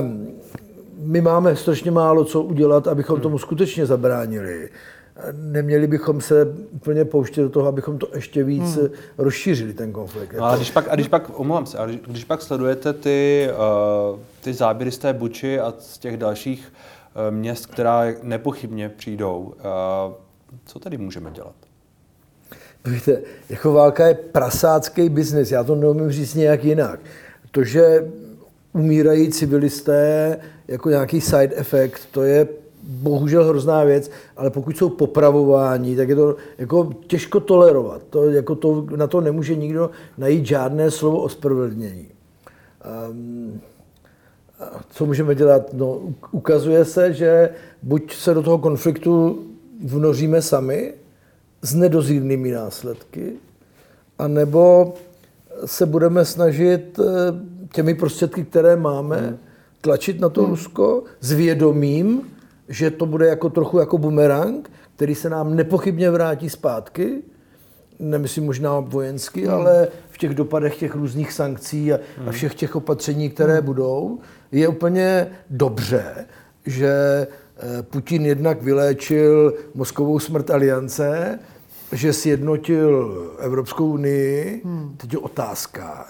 [0.01, 0.29] um,
[0.99, 3.23] my máme strašně málo co udělat, abychom hmm.
[3.23, 4.69] tomu skutečně zabránili.
[5.33, 8.89] Neměli bychom se úplně pouštět do toho, abychom to ještě víc hmm.
[9.19, 10.33] rozšířili, ten konflikt.
[10.33, 13.49] No, ale když pak, a když pak, omlouvám se, ale když pak sledujete ty,
[14.13, 16.73] uh, ty záběry z té Buči a z těch dalších
[17.29, 20.15] uh, měst, která nepochybně přijdou, uh,
[20.65, 21.55] co tady můžeme dělat?
[22.85, 27.01] Víte, jako válka je prasácký biznes, já to neumím říct nějak jinak.
[27.51, 28.11] To, že
[28.79, 32.49] umírají civilisté jako nějaký side effect, to je
[32.83, 38.03] bohužel hrozná věc, ale pokud jsou popravováni, tak je to jako těžko tolerovat.
[38.11, 42.07] To, jako to, na to nemůže nikdo najít žádné slovo ospravedlnění.
[43.11, 43.61] Um,
[44.91, 45.73] co můžeme dělat?
[45.73, 46.01] No,
[46.31, 47.51] ukazuje se, že
[47.83, 49.45] buď se do toho konfliktu
[49.85, 50.95] vnoříme sami
[51.63, 53.33] s nedozírnými následky,
[54.19, 54.95] anebo
[55.65, 57.05] se budeme snažit eh,
[57.73, 59.39] těmi prostředky, které máme, hmm.
[59.81, 60.51] tlačit na to hmm.
[60.51, 62.23] Rusko s vědomím,
[62.69, 67.23] že to bude jako trochu jako bumerang, který se nám nepochybně vrátí zpátky,
[67.99, 69.55] nemyslím možná vojensky, hmm.
[69.55, 72.29] ale v těch dopadech těch různých sankcí a, hmm.
[72.29, 73.65] a všech těch opatření, které hmm.
[73.65, 74.19] budou,
[74.53, 76.27] je úplně dobře,
[76.67, 81.39] že eh, Putin jednak vyléčil mozkovou smrt aliance,
[81.93, 84.63] že sjednotil Evropskou unii.
[84.65, 84.95] Hmm.
[84.97, 86.07] Teď je otázka,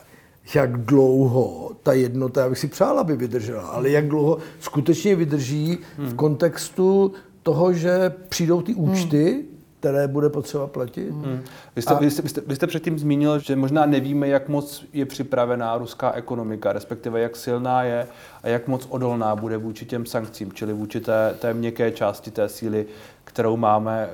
[0.55, 5.78] jak dlouho ta jednota, já bych si přál, aby vydržela, ale jak dlouho skutečně vydrží
[5.99, 9.42] v kontextu toho, že přijdou ty účty, hmm.
[9.80, 11.11] které bude potřeba platit.
[11.11, 11.40] Hmm.
[11.76, 11.99] Vy, jste, a...
[11.99, 15.78] vy, jste, vy, jste, vy jste předtím zmínil, že možná nevíme, jak moc je připravená
[15.78, 18.07] ruská ekonomika, respektive jak silná je
[18.42, 22.49] a jak moc odolná bude vůči těm sankcím, čili vůči té, té měkké části té
[22.49, 22.86] síly,
[23.24, 24.09] kterou máme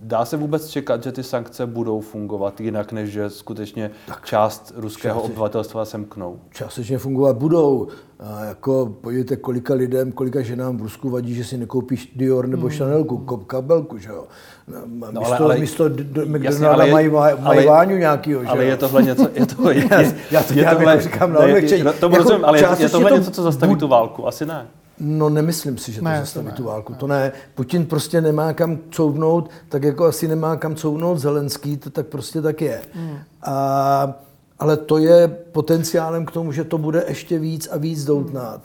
[0.00, 4.72] Dá se vůbec čekat, že ty sankce budou fungovat jinak, než že skutečně tak, část
[4.76, 6.40] ruského části, obyvatelstva semknou?
[6.50, 7.88] Částečně fungovat budou.
[8.20, 12.66] A jako podívejte, kolika lidem, kolika ženám v Rusku vadí, že si nekoupíš Dior nebo
[12.66, 12.76] hmm.
[12.78, 14.24] Chanelku, kabelku, že jo.
[14.68, 15.84] No, místo, ale, ale, místo
[16.24, 20.42] McDonalda mají, mají váňu nějakýho, že Ale je tohle něco, je to, je, já, já
[20.42, 21.38] to je tohle, jako říkám na.
[21.38, 21.46] To,
[21.92, 24.26] to jako rozumím, ale je, je tohle to, něco, co zastaví tu válku?
[24.26, 24.66] Asi ne.
[25.00, 26.92] No nemyslím si, že to ne, zastaví to ne, tu válku.
[26.92, 26.98] Ne.
[26.98, 27.32] To ne.
[27.54, 32.42] Putin prostě nemá kam couvnout, tak jako asi nemá kam couvnout Zelenský, to tak prostě
[32.42, 32.82] tak je.
[32.92, 33.18] Hmm.
[33.42, 34.14] A,
[34.58, 38.60] ale to je potenciálem k tomu, že to bude ještě víc a víc doutnát.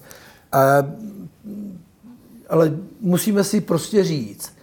[0.52, 0.60] A,
[2.50, 4.54] ale musíme si prostě říct,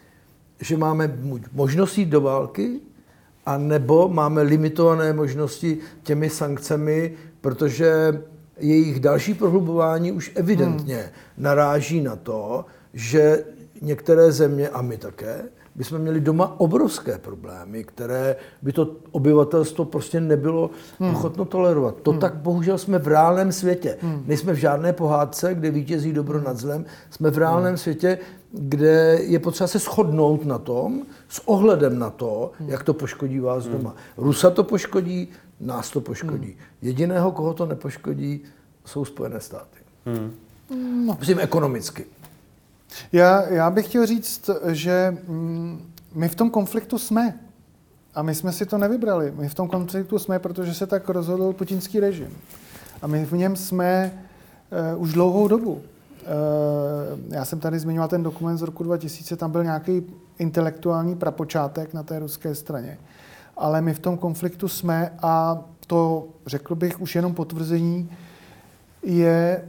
[0.60, 1.18] že máme
[1.52, 2.80] možnost jít do války,
[3.46, 8.22] a nebo máme limitované možnosti těmi sankcemi, protože
[8.61, 11.11] jejich další prohlubování už evidentně hmm.
[11.38, 13.44] naráží na to, že
[13.82, 15.42] některé země, a my také,
[15.74, 21.11] bychom měli doma obrovské problémy, které by to obyvatelstvo prostě nebylo hmm.
[21.11, 21.94] ochotno tolerovat.
[22.02, 22.20] To hmm.
[22.20, 23.96] tak bohužel jsme v reálném světě.
[24.00, 24.22] Hmm.
[24.26, 26.46] Nejsme v žádné pohádce, kde vítězí dobro hmm.
[26.46, 26.84] nad zlem.
[27.11, 27.78] Jsme v reálném hmm.
[27.78, 28.18] světě,
[28.52, 32.68] kde je potřeba se shodnout na tom, s ohledem na to, hmm.
[32.68, 33.76] jak to poškodí vás hmm.
[33.76, 33.94] doma.
[34.16, 35.28] Rusa to poškodí,
[35.61, 36.46] nás to poškodí.
[36.46, 36.56] Hmm.
[36.82, 38.42] Jediného, koho to nepoškodí,
[38.84, 39.78] jsou Spojené státy.
[40.06, 40.32] Hmm.
[41.06, 41.16] No.
[41.20, 42.06] Myslím ekonomicky.
[43.12, 47.40] Já, já bych chtěl říct, že mm, my v tom konfliktu jsme.
[48.14, 49.32] A my jsme si to nevybrali.
[49.36, 52.36] My v tom konfliktu jsme, protože se tak rozhodl putinský režim.
[53.02, 54.22] A my v něm jsme
[54.94, 55.72] uh, už dlouhou dobu.
[55.72, 55.82] Uh,
[57.28, 60.02] já jsem tady zmiňoval ten dokument z roku 2000, tam byl nějaký
[60.38, 62.98] intelektuální prapočátek na té ruské straně.
[63.61, 68.11] Ale my v tom konfliktu jsme a to, řekl bych, už jenom potvrzení,
[69.02, 69.64] je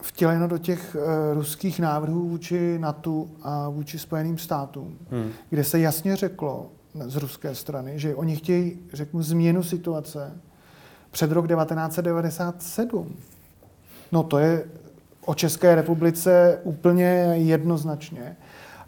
[0.00, 1.02] vtěleno do těch uh,
[1.34, 5.30] ruských návrhů vůči NATO a vůči Spojeným státům, hmm.
[5.50, 10.32] kde se jasně řeklo z ruské strany, že oni chtějí, řeknu, změnu situace
[11.10, 13.16] před rok 1997.
[14.12, 14.64] No to je
[15.24, 18.36] o České republice úplně jednoznačně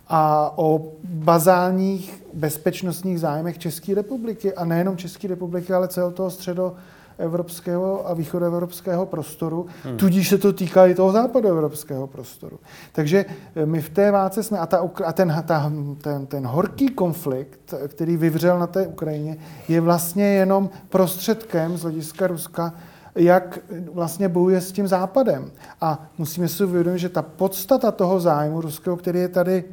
[0.08, 6.74] a o bazálních bezpečnostních zájmech České republiky a nejenom České republiky, ale celého toho středo
[7.18, 9.96] evropského a východoevropského prostoru, hmm.
[9.96, 12.58] tudíž se to týká i toho západoevropského prostoru.
[12.92, 13.24] Takže
[13.56, 17.74] eh, my v té válce jsme, a, ta, a ten, ta, ten, ten horký konflikt,
[17.88, 19.36] který vyvřel na té Ukrajině,
[19.68, 22.74] je vlastně jenom prostředkem z hlediska Ruska,
[23.14, 23.58] jak
[23.92, 25.50] vlastně bojuje s tím západem.
[25.80, 29.64] A musíme si uvědomit, že ta podstata toho zájmu ruského, který je tady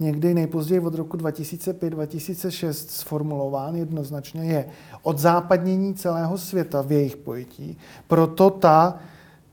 [0.00, 4.66] někdy nejpozději od roku 2005-2006 sformulován jednoznačně, je
[5.02, 7.78] od západnění celého světa v jejich pojetí.
[8.08, 8.98] Proto ta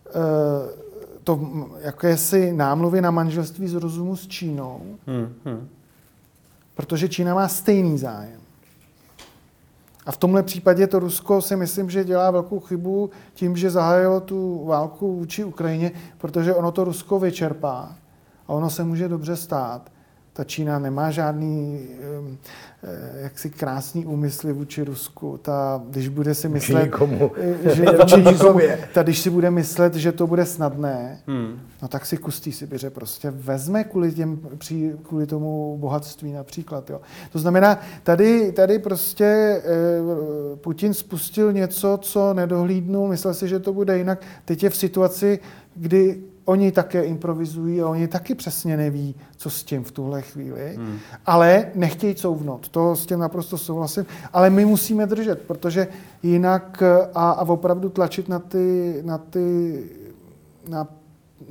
[0.07, 0.83] eh,
[1.23, 1.39] to
[1.79, 5.67] jakési námluvy na manželství z rozumu s Čínou, hmm, hmm.
[6.75, 8.41] protože Čína má stejný zájem.
[10.05, 14.19] A v tomhle případě to Rusko si myslím, že dělá velkou chybu tím, že zahájilo
[14.19, 17.95] tu válku vůči Ukrajině, protože ono to Rusko vyčerpá
[18.47, 19.91] a ono se může dobře stát,
[20.33, 21.87] ta Čína nemá žádný
[22.83, 25.39] eh, jaksi krásný úmysly vůči Rusku.
[25.41, 27.31] Ta, když bude si myslet, nikomu.
[27.37, 28.59] Eh, že vůči nikomu,
[28.93, 31.59] ta, když si bude myslet, že to bude snadné, hmm.
[31.81, 34.39] no tak si kustí Sibiře prostě vezme kvůli, těm,
[35.03, 36.89] kvůli tomu bohatství například.
[36.89, 37.01] Jo.
[37.31, 39.61] To znamená, tady, tady prostě eh,
[40.55, 44.21] Putin spustil něco, co nedohlídnul, myslel si, že to bude jinak.
[44.45, 45.39] Teď je v situaci,
[45.75, 50.75] kdy oni také improvizují a oni taky přesně neví, co s tím v tuhle chvíli,
[50.75, 50.97] hmm.
[51.25, 52.69] ale nechtějí couvnout.
[52.69, 54.05] To s tím naprosto souhlasím.
[54.33, 55.87] Ale my musíme držet, protože
[56.23, 56.83] jinak
[57.13, 59.83] a, a opravdu tlačit na ty, na ty
[60.67, 60.87] na,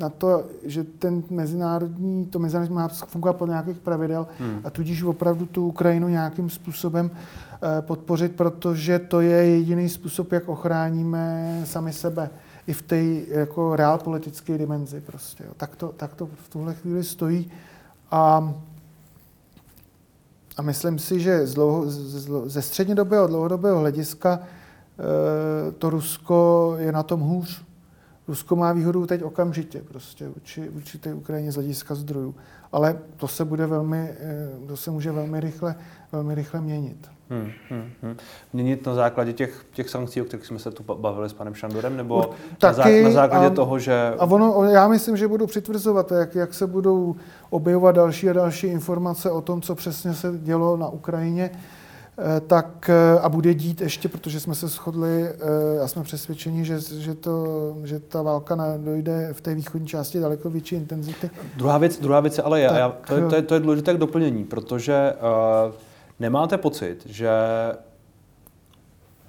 [0.01, 4.61] na to, že ten mezinárodní, to mezinárodní má fungovat podle nějakých pravidel hmm.
[4.64, 10.49] a tudíž opravdu tu Ukrajinu nějakým způsobem eh, podpořit, protože to je jediný způsob, jak
[10.49, 12.30] ochráníme sami sebe
[12.66, 15.44] i v té jako politické dimenzi prostě.
[15.44, 15.52] Jo.
[15.56, 17.50] Tak, to, tak to v tuhle chvíli stojí.
[18.10, 18.54] A,
[20.56, 26.74] a myslím si, že z dlouho, z, ze střednědobého a dlouhodobého hlediska e, to Rusko
[26.78, 27.64] je na tom hůř.
[28.28, 32.34] Rusko má výhodu teď okamžitě prostě vůči, vůči té Ukrajině z hlediska zdrojů.
[32.72, 35.74] Ale to se bude velmi, e, to se může velmi rychle,
[36.12, 37.10] velmi rychle měnit.
[37.33, 38.16] Hmm, hmm, hmm.
[38.53, 41.97] Měnit na základě těch, těch sankcí, o kterých jsme se tu bavili s panem Šandorem,
[41.97, 44.14] nebo Taky, na, zá, na základě a, toho, že...
[44.18, 47.16] A ono, já myslím, že budu přitvrzovat, jak, jak se budou
[47.51, 51.51] objevovat další a další informace o tom, co přesně se dělo na Ukrajině,
[52.18, 56.64] eh, tak eh, a bude dít ještě, protože jsme se shodli eh, a jsme přesvědčeni,
[56.64, 57.47] že, že, to,
[57.85, 61.30] že ta válka dojde v té východní části daleko větší intenzity.
[61.57, 63.95] Druhá věc, druhá věc ale je, tak, já, to, je, to, je, to je důležité
[63.95, 65.14] k doplnění, protože
[65.66, 65.74] uh,
[66.22, 67.28] Nemáte pocit, že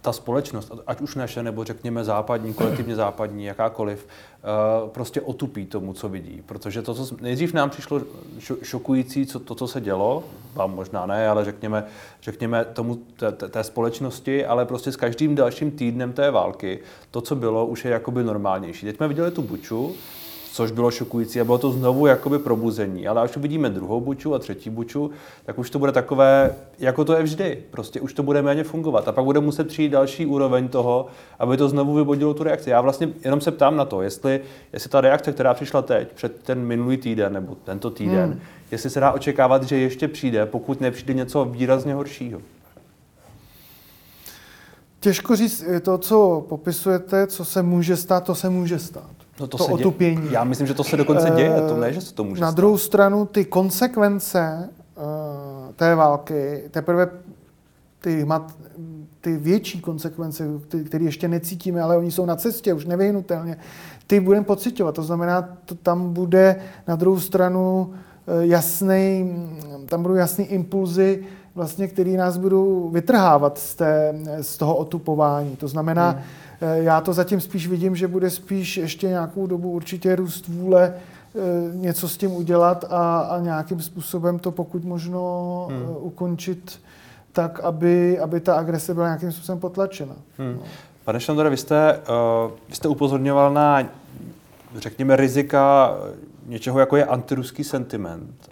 [0.01, 5.93] ta společnost, ať už naše, nebo řekněme západní, kolektivně západní, jakákoliv, eh, prostě otupí tomu,
[5.93, 6.43] co vidí.
[6.45, 8.01] Protože to, co nejdřív nám přišlo
[8.63, 10.23] šokující, co, to, co se dělo,
[10.53, 11.85] vám možná ne, ale řekněme,
[12.21, 16.79] řekněme tomu té, té společnosti, ale prostě s každým dalším týdnem té války,
[17.11, 18.85] to, co bylo, už je jakoby normálnější.
[18.85, 19.95] Teď jsme viděli tu buču,
[20.53, 23.07] což bylo šokující a bylo to znovu jakoby probuzení.
[23.07, 25.11] Ale až uvidíme druhou buču a třetí buču,
[25.45, 27.63] tak už to bude takové, jako to je vždy.
[27.71, 29.07] Prostě už to bude méně fungovat.
[29.07, 31.07] A pak bude muset přijít další úroveň toho,
[31.39, 32.69] aby to znovu vybodilo tu reakci.
[32.69, 34.41] Já vlastně jenom se ptám na to, jestli,
[34.73, 38.39] jestli ta reakce, která přišla teď, před ten minulý týden nebo tento týden, hmm.
[38.71, 42.41] jestli se dá očekávat, že ještě přijde, pokud nepřijde něco výrazně horšího.
[44.99, 49.22] Těžko říct, to, co popisujete, co se může stát, to se může stát.
[49.39, 50.21] No to, to se otupění.
[50.21, 50.27] Dě...
[50.31, 52.55] Já myslím, že to se dokonce děje, to ne, že se to může Na stát.
[52.55, 57.09] druhou stranu ty konsekvence uh, té války, teprve
[58.01, 58.53] ty, mat,
[59.21, 60.47] ty větší konsekvence,
[60.85, 63.57] které ještě necítíme, ale oni jsou na cestě, už nevyhnutelně,
[64.07, 64.95] ty budeme pocitovat.
[64.95, 66.55] To znamená, to tam bude
[66.87, 67.93] na druhou stranu
[68.27, 69.35] eh, jasný,
[69.85, 71.23] tam budou jasný impulzy,
[71.55, 75.55] vlastně, který nás budou vytrhávat z, té, z toho otupování.
[75.55, 76.42] To znamená, hmm Eh,
[76.73, 81.39] já to zatím spíš vidím, že bude spíš ještě nějakou dobu určitě růst vůle eh,
[81.73, 85.81] něco s tím udělat a, a nějakým způsobem to pokud možno hmm.
[85.81, 86.79] Eh, ukončit
[87.31, 90.15] tak, aby, aby ta agrese byla nějakým způsobem potlačena.
[90.37, 90.55] Hmm.
[90.55, 90.63] No.
[91.05, 91.99] Pane Šandore, vy jste,
[92.45, 93.83] uh, vy jste upozorňoval na,
[94.75, 95.93] řekněme, rizika
[96.45, 98.49] něčeho, jako je antiruský sentiment.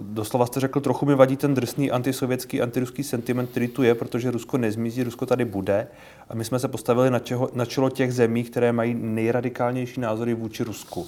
[0.00, 4.30] Doslova jste řekl, trochu mi vadí ten drsný antisovětský, antiruský sentiment, který tu je, protože
[4.30, 5.86] Rusko nezmizí, Rusko tady bude.
[6.28, 10.34] A my jsme se postavili na, čeho, na čelo těch zemí, které mají nejradikálnější názory
[10.34, 11.06] vůči Rusku.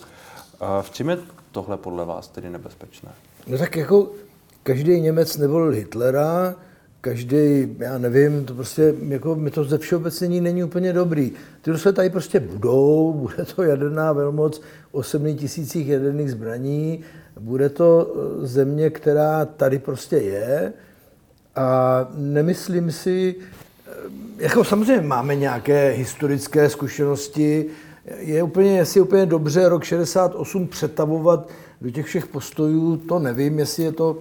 [0.80, 1.18] V čem je
[1.52, 3.12] tohle podle vás tedy nebezpečné?
[3.46, 4.12] No tak jako
[4.62, 6.54] každý Němec nevolil Hitlera,
[7.06, 11.32] každý, já nevím, to prostě, jako mi to ze všeobecnění není úplně dobrý.
[11.62, 14.60] Ty Rusové tady prostě budou, bude to jaderná velmoc
[14.92, 17.00] o 7 tisících jaderných zbraní,
[17.40, 20.72] bude to eh, země, která tady prostě je
[21.56, 23.92] a nemyslím si, eh,
[24.38, 27.66] jako samozřejmě máme nějaké historické zkušenosti,
[28.18, 31.48] je úplně, jestli je úplně dobře rok 68 přetavovat
[31.80, 34.18] do těch všech postojů, to nevím, jestli je to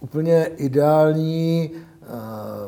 [0.00, 1.70] úplně ideální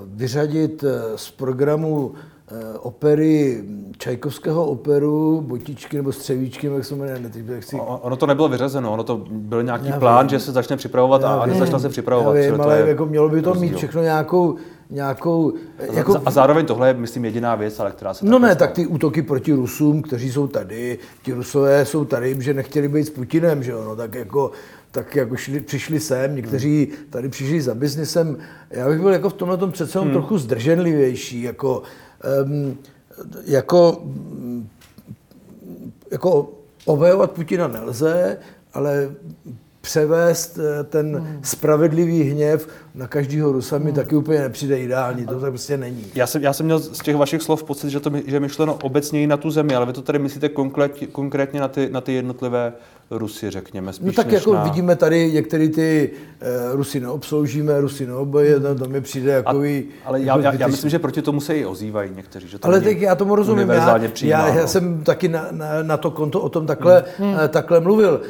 [0.07, 0.85] vyřadit
[1.17, 2.15] z programu
[2.51, 3.65] Eh, opery
[3.99, 7.77] Čajkovského operu, Botičky nebo Střevíčky, jak se jmenuje, ne, chci...
[7.81, 10.31] Ono to nebylo vyřazeno, ono to byl nějaký já plán, vím.
[10.31, 12.37] že se začne připravovat já a vím, začal se připravovat.
[12.37, 13.69] Já vím, ale je jako mělo by to rozdíl.
[13.69, 14.57] mít všechno nějakou,
[14.91, 15.53] nějakou...
[15.93, 16.21] Jako...
[16.25, 18.27] A zároveň tohle je, myslím, jediná věc, ale která se...
[18.27, 22.55] No ne, tak ty útoky proti Rusům, kteří jsou tady, ti Rusové jsou tady, že
[22.55, 24.51] nechtěli být s Putinem, že jo, no, tak jako
[24.99, 28.37] tak jako šli, přišli sem, někteří tady přišli za biznesem.
[28.71, 30.11] Já bych byl jako v tomhle tom přece hmm.
[30.11, 31.83] trochu zdrženlivější, jako
[32.45, 32.79] um,
[33.45, 34.03] jako,
[36.11, 36.51] jako
[36.85, 38.39] obhajovat Putina nelze,
[38.75, 39.15] ale
[39.89, 41.41] převést eh, ten hmm.
[41.43, 43.95] spravedlivý hněv na každého Rusa mi hmm.
[43.95, 46.05] taky úplně nepřijde ideální, to tak prostě není.
[46.15, 48.75] Já jsem, já jsem měl z těch vašich slov pocit, že to že je myšleno
[48.83, 52.13] obecněji na tu zemi, ale vy to tady myslíte konkrétně, konkrétně na, ty, na ty
[52.13, 52.73] jednotlivé
[53.11, 54.65] Rusy, řekněme, spíš No tak jako na...
[54.65, 56.11] vidíme tady, některé ty
[56.71, 58.63] uh, Rusy neobsloužíme, Rusy neoboje, hmm.
[58.63, 59.51] to, to mi přijde jako...
[60.05, 62.49] ale já, já, já, myslím, že proti tomu se i ozývají někteří.
[62.49, 63.69] Že to ale tak já tomu rozumím.
[63.69, 67.33] Já, já, já jsem taky na, na, na to konto o tom takhle, hmm.
[67.33, 68.21] uh, takhle mluvil.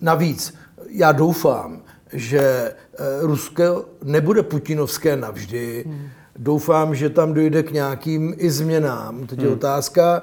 [0.00, 0.54] Navíc,
[0.88, 2.74] já doufám, že eh,
[3.20, 5.84] Rusko nebude putinovské navždy.
[5.86, 6.08] Hmm.
[6.36, 9.26] Doufám, že tam dojde k nějakým i změnám.
[9.26, 9.54] Teď je hmm.
[9.54, 10.22] otázka,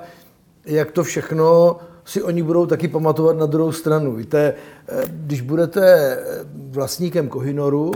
[0.65, 4.15] jak to všechno si oni budou taky pamatovat na druhou stranu.
[4.15, 4.53] Víte,
[4.87, 7.91] eh, když budete eh, vlastníkem Kohinoru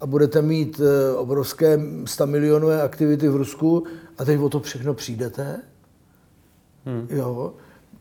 [0.00, 0.80] a budete mít
[1.16, 3.84] obrovské 100 milionové aktivity v Rusku
[4.18, 5.60] a teď o to všechno přijdete,
[6.84, 7.06] hmm.
[7.10, 7.52] jo,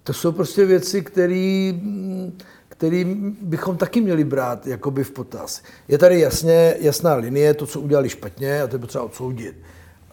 [0.04, 2.38] to jsou prostě věci, které mm,
[2.70, 5.62] který bychom taky měli brát jakoby v potaz.
[5.88, 9.56] Je tady jasně, jasná linie, to, co udělali špatně, a to je potřeba odsoudit.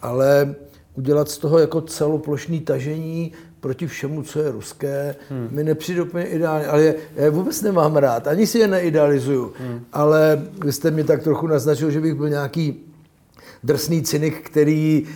[0.03, 0.55] Ale
[0.95, 5.49] udělat z toho jako celoplošný tažení proti všemu, co je ruské, hmm.
[5.51, 6.67] mi nepřijde úplně ideálně.
[6.67, 9.53] Ale já je vůbec nemám rád, ani si je neidealizuju.
[9.59, 9.85] Hmm.
[9.93, 12.85] Ale vy jste mi tak trochu naznačil, že bych byl nějaký
[13.67, 15.07] drsný cynik, který,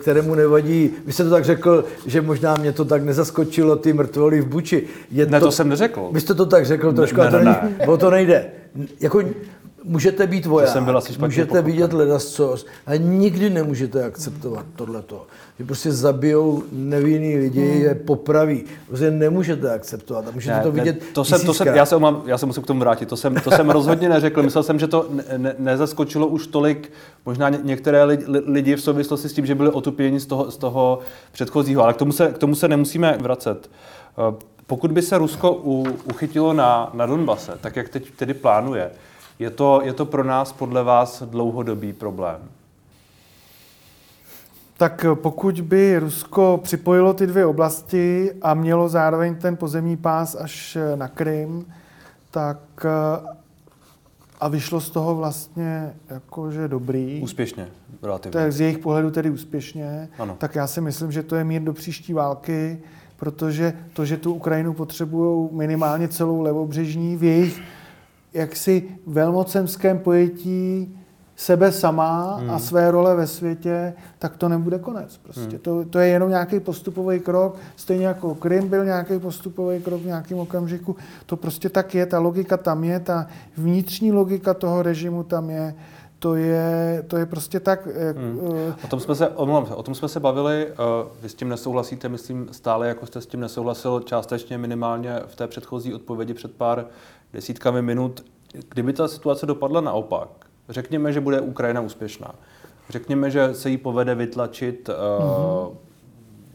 [0.00, 0.90] kterému nevadí.
[1.06, 4.86] Vy jste to tak řekl, že možná mě to tak nezaskočilo, ty mrtvoly v Buči.
[5.10, 6.08] Je ne, to, to jsem neřekl.
[6.12, 7.86] Vy jste to tak řekl trošku, ne, ne, ne, ne.
[7.86, 8.46] o to nejde.
[9.00, 9.22] Jako,
[9.84, 11.72] můžete být voják, jsem byl asi můžete pochopil.
[11.72, 15.26] vidět ledascos a nikdy nemůžete akceptovat tohleto
[15.60, 17.82] že prostě zabijou nevinný lidi, hmm.
[17.82, 18.64] je popraví.
[18.86, 21.96] Prostě nemůžete akceptovat a můžete ne, to vidět ne, to jsem, to jsem, já, se
[21.96, 24.42] umám, já se musím k tomu vrátit, to jsem, to jsem rozhodně neřekl.
[24.42, 26.92] Myslel jsem, že to ne, ne, nezaskočilo už tolik
[27.26, 30.98] možná některé lidi, lidi v souvislosti s tím, že byli otupěni z toho, z toho
[31.32, 33.70] předchozího, ale k tomu, se, k tomu se nemusíme vracet.
[34.18, 34.34] Eh,
[34.66, 38.90] pokud by se Rusko u, uchytilo na, na Donbase, tak jak teď tedy plánuje,
[39.40, 42.40] je to, je to pro nás podle vás dlouhodobý problém?
[44.80, 50.78] tak pokud by Rusko připojilo ty dvě oblasti a mělo zároveň ten pozemní pás až
[50.94, 51.66] na Krym,
[52.30, 52.86] tak
[54.40, 57.20] a vyšlo z toho vlastně jakože dobrý.
[57.22, 57.68] Úspěšně,
[58.02, 58.32] relativně.
[58.32, 60.08] Tak z jejich pohledu tedy úspěšně.
[60.18, 60.36] Ano.
[60.38, 62.78] Tak já si myslím, že to je mír do příští války,
[63.16, 67.62] protože to, že tu Ukrajinu potřebují minimálně celou levobřežní v jejich
[68.34, 70.96] jaksi velmocenském pojetí
[71.40, 72.50] sebe sama hmm.
[72.50, 75.16] a své role ve světě, tak to nebude konec.
[75.16, 75.40] Prostě.
[75.40, 75.58] Hmm.
[75.58, 80.06] To, to je jenom nějaký postupový krok, stejně jako Krym byl nějaký postupový krok v
[80.06, 80.96] nějakém okamžiku.
[81.26, 83.26] To prostě tak je, ta logika tam je, ta
[83.56, 85.74] vnitřní logika toho režimu tam je.
[86.18, 87.88] To je, to je prostě tak...
[88.16, 88.38] Hmm.
[88.38, 90.76] Uh, o, tom jsme se, omlouvám se, o tom jsme se bavili, uh,
[91.22, 95.46] vy s tím nesouhlasíte, myslím, stále jako jste s tím nesouhlasil částečně minimálně v té
[95.46, 96.86] předchozí odpovědi před pár
[97.32, 98.24] desítkami minut.
[98.68, 100.28] Kdyby ta situace dopadla naopak,
[100.70, 102.34] Řekněme, že bude Ukrajina úspěšná.
[102.88, 105.76] Řekněme, že se jí povede vytlačit uh, mm-hmm.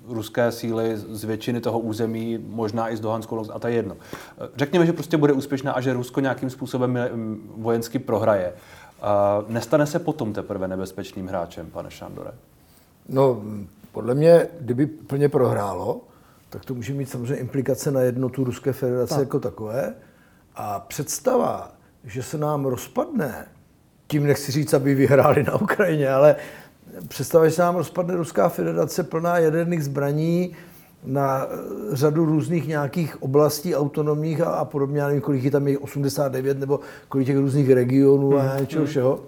[0.07, 3.95] ruské síly z většiny toho území, možná i z Dohanskou, a to je jedno.
[4.55, 6.99] Řekněme, že prostě bude úspěšná a že Rusko nějakým způsobem
[7.57, 8.53] vojensky prohraje.
[8.53, 12.32] Uh, nestane se potom teprve nebezpečným hráčem, pane Šandore?
[13.09, 13.41] No,
[13.91, 16.01] podle mě, kdyby plně prohrálo,
[16.49, 19.19] tak to může mít samozřejmě implikace na jednotu Ruské federace tak.
[19.19, 19.93] jako takové.
[20.56, 21.72] A představa,
[22.03, 23.47] že se nám rozpadne,
[24.08, 26.36] tím nechci říct, aby vyhráli na Ukrajině, ale
[27.08, 30.56] představuje se nám rozpadne Ruská federace plná jaderných zbraní
[31.06, 31.47] na
[31.91, 36.60] řadu různých nějakých oblastí autonomních a, a podobně, já nevím, kolik je tam je 89
[36.60, 36.80] nebo
[37.10, 38.60] kolik těch různých regionů a hmm.
[38.60, 38.89] něčeho hmm.
[38.89, 39.20] všeho.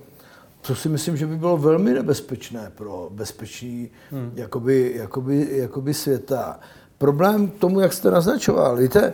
[0.62, 4.32] Co si myslím, že by bylo velmi nebezpečné pro bezpečí hmm.
[4.36, 6.60] jakoby, jakoby, jakoby světa.
[6.98, 9.14] Problém k tomu, jak jste naznačoval, víte,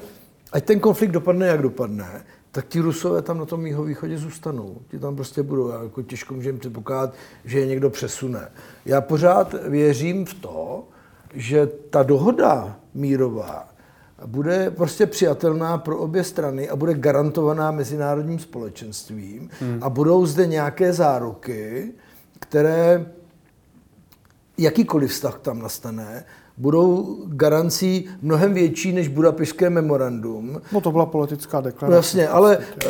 [0.54, 4.78] ať ten konflikt dopadne, jak dopadne, tak ti Rusové tam na tom jeho východě zůstanou.
[4.88, 5.70] Ti tam prostě budou.
[5.70, 7.14] Já jako těžko můžeme předpokládat,
[7.45, 8.51] že je někdo přesune.
[8.86, 10.88] Já pořád věřím v to,
[11.34, 13.70] že ta dohoda mírová
[14.26, 19.80] bude prostě přijatelná pro obě strany a bude garantovaná mezinárodním společenstvím hmm.
[19.82, 21.91] a budou zde nějaké záruky,
[22.39, 23.06] které
[24.58, 26.26] jakýkoliv vztah tam nastane,
[26.58, 30.62] budou garancí mnohem větší než Budapešské memorandum.
[30.72, 31.95] No to byla politická deklarace.
[31.95, 32.88] Jasně, ale eh,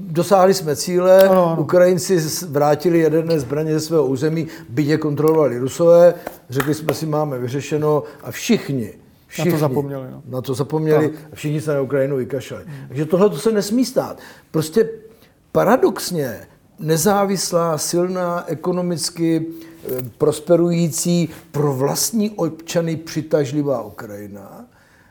[0.00, 1.62] dosáhli jsme cíle, ano, ano.
[1.62, 6.14] Ukrajinci vrátili jaderné zbraně ze svého území, byť je kontrolovali Rusové,
[6.50, 8.92] řekli jsme si, máme vyřešeno a všichni
[9.26, 10.06] Všichni na to zapomněli.
[10.12, 10.22] No.
[10.28, 11.18] Na to zapomněli tak.
[11.32, 12.64] a všichni se na Ukrajinu vykašlali.
[12.64, 12.88] Hmm.
[12.88, 14.18] Takže tohle to se nesmí stát.
[14.50, 14.88] Prostě
[15.52, 16.40] paradoxně
[16.78, 19.46] nezávislá, silná, ekonomicky
[20.18, 24.64] prosperující, pro vlastní občany přitažlivá Ukrajina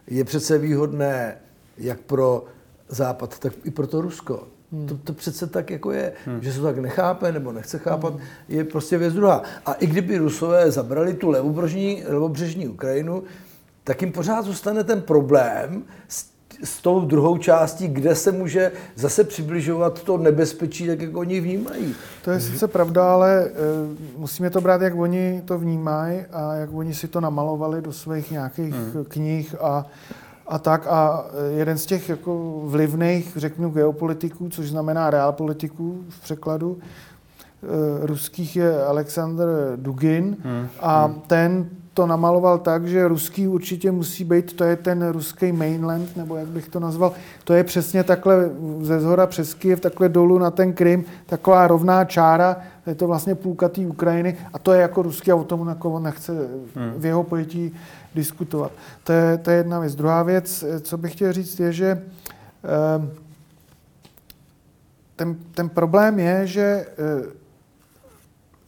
[0.08, 1.38] je přece výhodné
[1.78, 2.46] jak pro
[2.90, 4.48] Západ, tak i pro to Rusko.
[4.72, 4.88] Hmm.
[4.88, 6.42] To, to přece tak jako je, hmm.
[6.42, 8.24] že se to tak nechápe nebo nechce chápat, hmm.
[8.50, 9.44] je prostě věc druhá.
[9.66, 13.24] A i kdyby Rusové zabrali tu levobřežní, levobřežní Ukrajinu,
[13.84, 16.26] tak jim pořád zůstane ten problém s,
[16.64, 21.96] s tou druhou částí, kde se může zase přibližovat to nebezpečí, tak jak oni vnímají.
[22.24, 23.52] To je sice pravda, ale e,
[24.18, 28.32] musíme to brát, jak oni to vnímají a jak oni si to namalovali do svých
[28.32, 29.06] nějakých hmm.
[29.08, 29.86] knih a
[30.48, 30.88] a tak.
[30.88, 31.26] A
[31.58, 38.84] jeden z těch jako vlivných, řeknu, geopolitiků, což znamená realpolitiků v překladu, e, ruských je
[38.84, 40.68] Alexander Dugin hmm.
[40.80, 41.22] a hmm.
[41.28, 46.36] ten to namaloval tak, že ruský určitě musí být, to je ten ruský mainland, nebo
[46.36, 48.50] jak bych to nazval, to je přesně takhle
[48.82, 53.36] ze zhora přes Kyjev, takhle dolů na ten Krym, taková rovná čára, je to vlastně
[53.36, 56.34] půlka té Ukrajiny a to je jako ruský a o tom jako nechce
[56.76, 56.94] hmm.
[56.98, 57.76] v jeho pojetí
[58.16, 58.72] diskutovat.
[59.04, 59.96] To je, to je jedna věc.
[59.96, 62.04] Druhá věc, co bych chtěl říct, je, že
[62.64, 63.10] eh,
[65.16, 67.45] ten, ten problém je, že eh,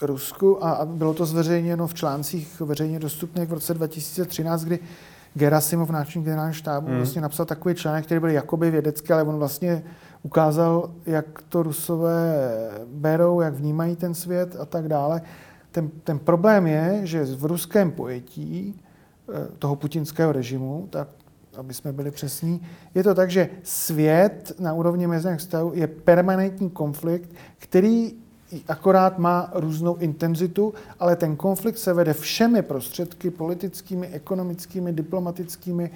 [0.01, 4.79] Rusku a bylo to zveřejněno v článcích veřejně dostupných v roce 2013, kdy
[5.33, 6.97] Gerasimov, náčelník generálního štábu, hmm.
[6.97, 9.83] vlastně napsal takový článek, který byl jakoby vědecký, ale on vlastně
[10.23, 12.51] ukázal, jak to Rusové
[12.85, 15.21] berou, jak vnímají ten svět a tak dále.
[15.71, 18.81] Ten, ten problém je, že v ruském pojetí
[19.29, 21.07] eh, toho putinského režimu, tak
[21.57, 22.61] aby jsme byli přesní,
[22.95, 28.13] je to tak, že svět na úrovni mezinárodních vztahů je permanentní konflikt, který
[28.67, 35.91] akorát má různou intenzitu, ale ten konflikt se vede všemi prostředky, politickými, ekonomickými, diplomatickými,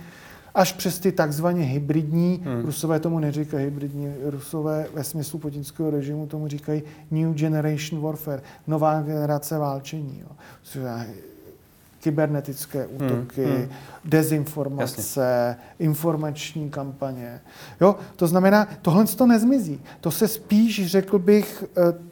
[0.56, 2.66] až přes ty takzvaně hybridní, hmm.
[2.66, 9.02] rusové tomu neříkají hybridní, rusové ve smyslu putinského režimu tomu říkají New Generation Warfare, nová
[9.02, 10.22] generace válčení.
[10.22, 10.36] Jo.
[12.00, 13.56] Kybernetické hmm, útoky, hmm.
[13.56, 13.70] Hmm.
[14.06, 15.64] dezinformace, Jasně.
[15.80, 17.42] informační kampaně.
[17.82, 17.96] Jo?
[18.16, 19.82] To znamená, tohle to nezmizí.
[20.02, 22.11] To se spíš, řekl bych, eh,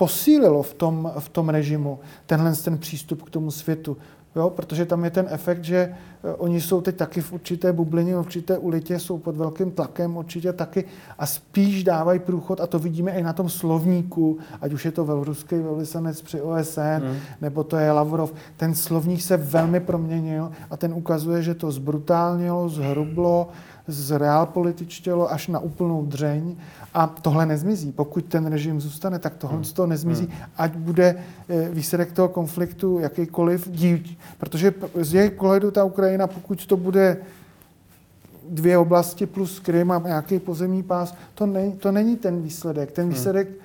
[0.00, 3.96] posílilo v tom, v tom režimu tenhle ten přístup k tomu světu.
[4.36, 8.16] Jo, protože tam je ten efekt, že eh, oni jsou teď taky v určité bublině,
[8.16, 10.84] v určité ulitě, jsou pod velkým tlakem určitě taky
[11.18, 15.24] a spíš dávají průchod a to vidíme i na tom slovníku, ať už je to
[15.24, 17.16] ruský velvyslanec při OSN, hmm.
[17.40, 18.32] nebo to je Lavrov.
[18.56, 23.48] Ten slovník se velmi proměnil a ten ukazuje, že to zbrutálnilo, zhrublo,
[23.90, 26.56] zreálpolitičtělo až na úplnou dřeň
[26.94, 27.92] a tohle nezmizí.
[27.92, 29.64] Pokud ten režim zůstane, tak tohle hmm.
[29.74, 30.34] to nezmizí, hmm.
[30.56, 31.16] ať bude
[31.48, 33.98] eh, výsledek toho konfliktu jakýkoliv díl.
[34.38, 37.16] Protože z jejich pohledu ta Ukrajina, pokud to bude
[38.48, 42.92] dvě oblasti plus Krym a nějaký pozemní pás, to, ne, to není ten výsledek.
[42.92, 43.14] Ten hmm.
[43.14, 43.58] výsledek hmm.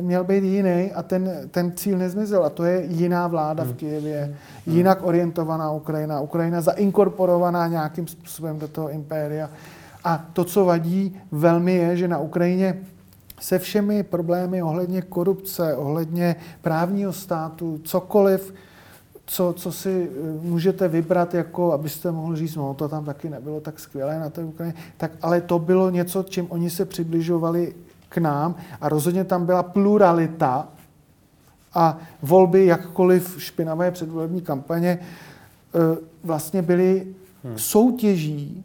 [0.00, 2.44] Měl být jiný a ten, ten cíl nezmizel.
[2.44, 3.72] A to je jiná vláda hmm.
[3.72, 4.24] v Kijevě,
[4.66, 4.76] hmm.
[4.76, 9.50] jinak orientovaná Ukrajina, Ukrajina zainkorporovaná nějakým způsobem do toho impéria.
[10.04, 12.78] A to, co vadí velmi, je, že na Ukrajině
[13.40, 18.54] se všemi problémy ohledně korupce, ohledně právního státu, cokoliv,
[19.26, 23.60] co, co si eh, můžete vybrat, jako abyste mohli říct, no to tam taky nebylo
[23.60, 27.74] tak skvělé na té Ukrajině, tak ale to bylo něco, čím oni se přibližovali
[28.08, 30.68] k nám a rozhodně tam byla pluralita
[31.74, 35.78] a volby, jakkoliv špinavé předvolební kampaně, eh,
[36.24, 37.06] vlastně byly
[37.44, 37.58] hmm.
[37.58, 38.64] soutěží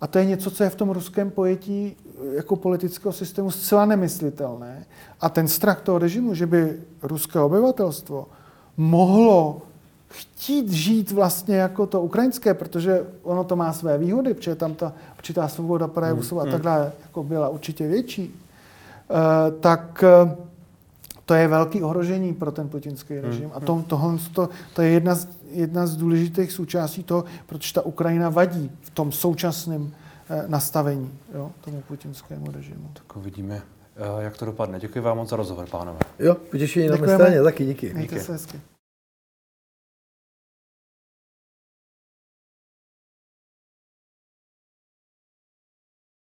[0.00, 1.96] a to je něco, co je v tom ruském pojetí
[2.32, 4.86] jako politického systému zcela nemyslitelné.
[5.20, 8.26] A ten strach toho režimu, že by ruské obyvatelstvo
[8.76, 9.62] mohlo
[10.08, 14.92] chtít žít vlastně jako to ukrajinské, protože ono to má své výhody, protože tam ta
[15.16, 16.38] určitá svoboda projevu hmm.
[16.38, 16.52] a hmm.
[16.52, 18.34] takhle jako byla určitě větší,
[19.60, 20.36] tak eh,
[21.24, 23.24] to je velký ohrožení pro ten putinský hmm.
[23.24, 23.50] režim.
[23.54, 27.82] A to, tohle, to, to je jedna z, jedna z důležitých součástí toho, protože ta
[27.82, 29.90] Ukrajina vadí v tom současném
[30.30, 32.90] eh, nastavení jo, tomu putinskému režimu.
[32.92, 33.62] Tak uvidíme,
[34.18, 34.80] jak to dopadne.
[34.80, 35.98] Děkuji vám moc za rozhovor, pánové.
[36.18, 37.94] Jo, potěšení na mé straně, taky díky.
[37.94, 38.26] Mějte díky.
[38.26, 38.60] se hezky.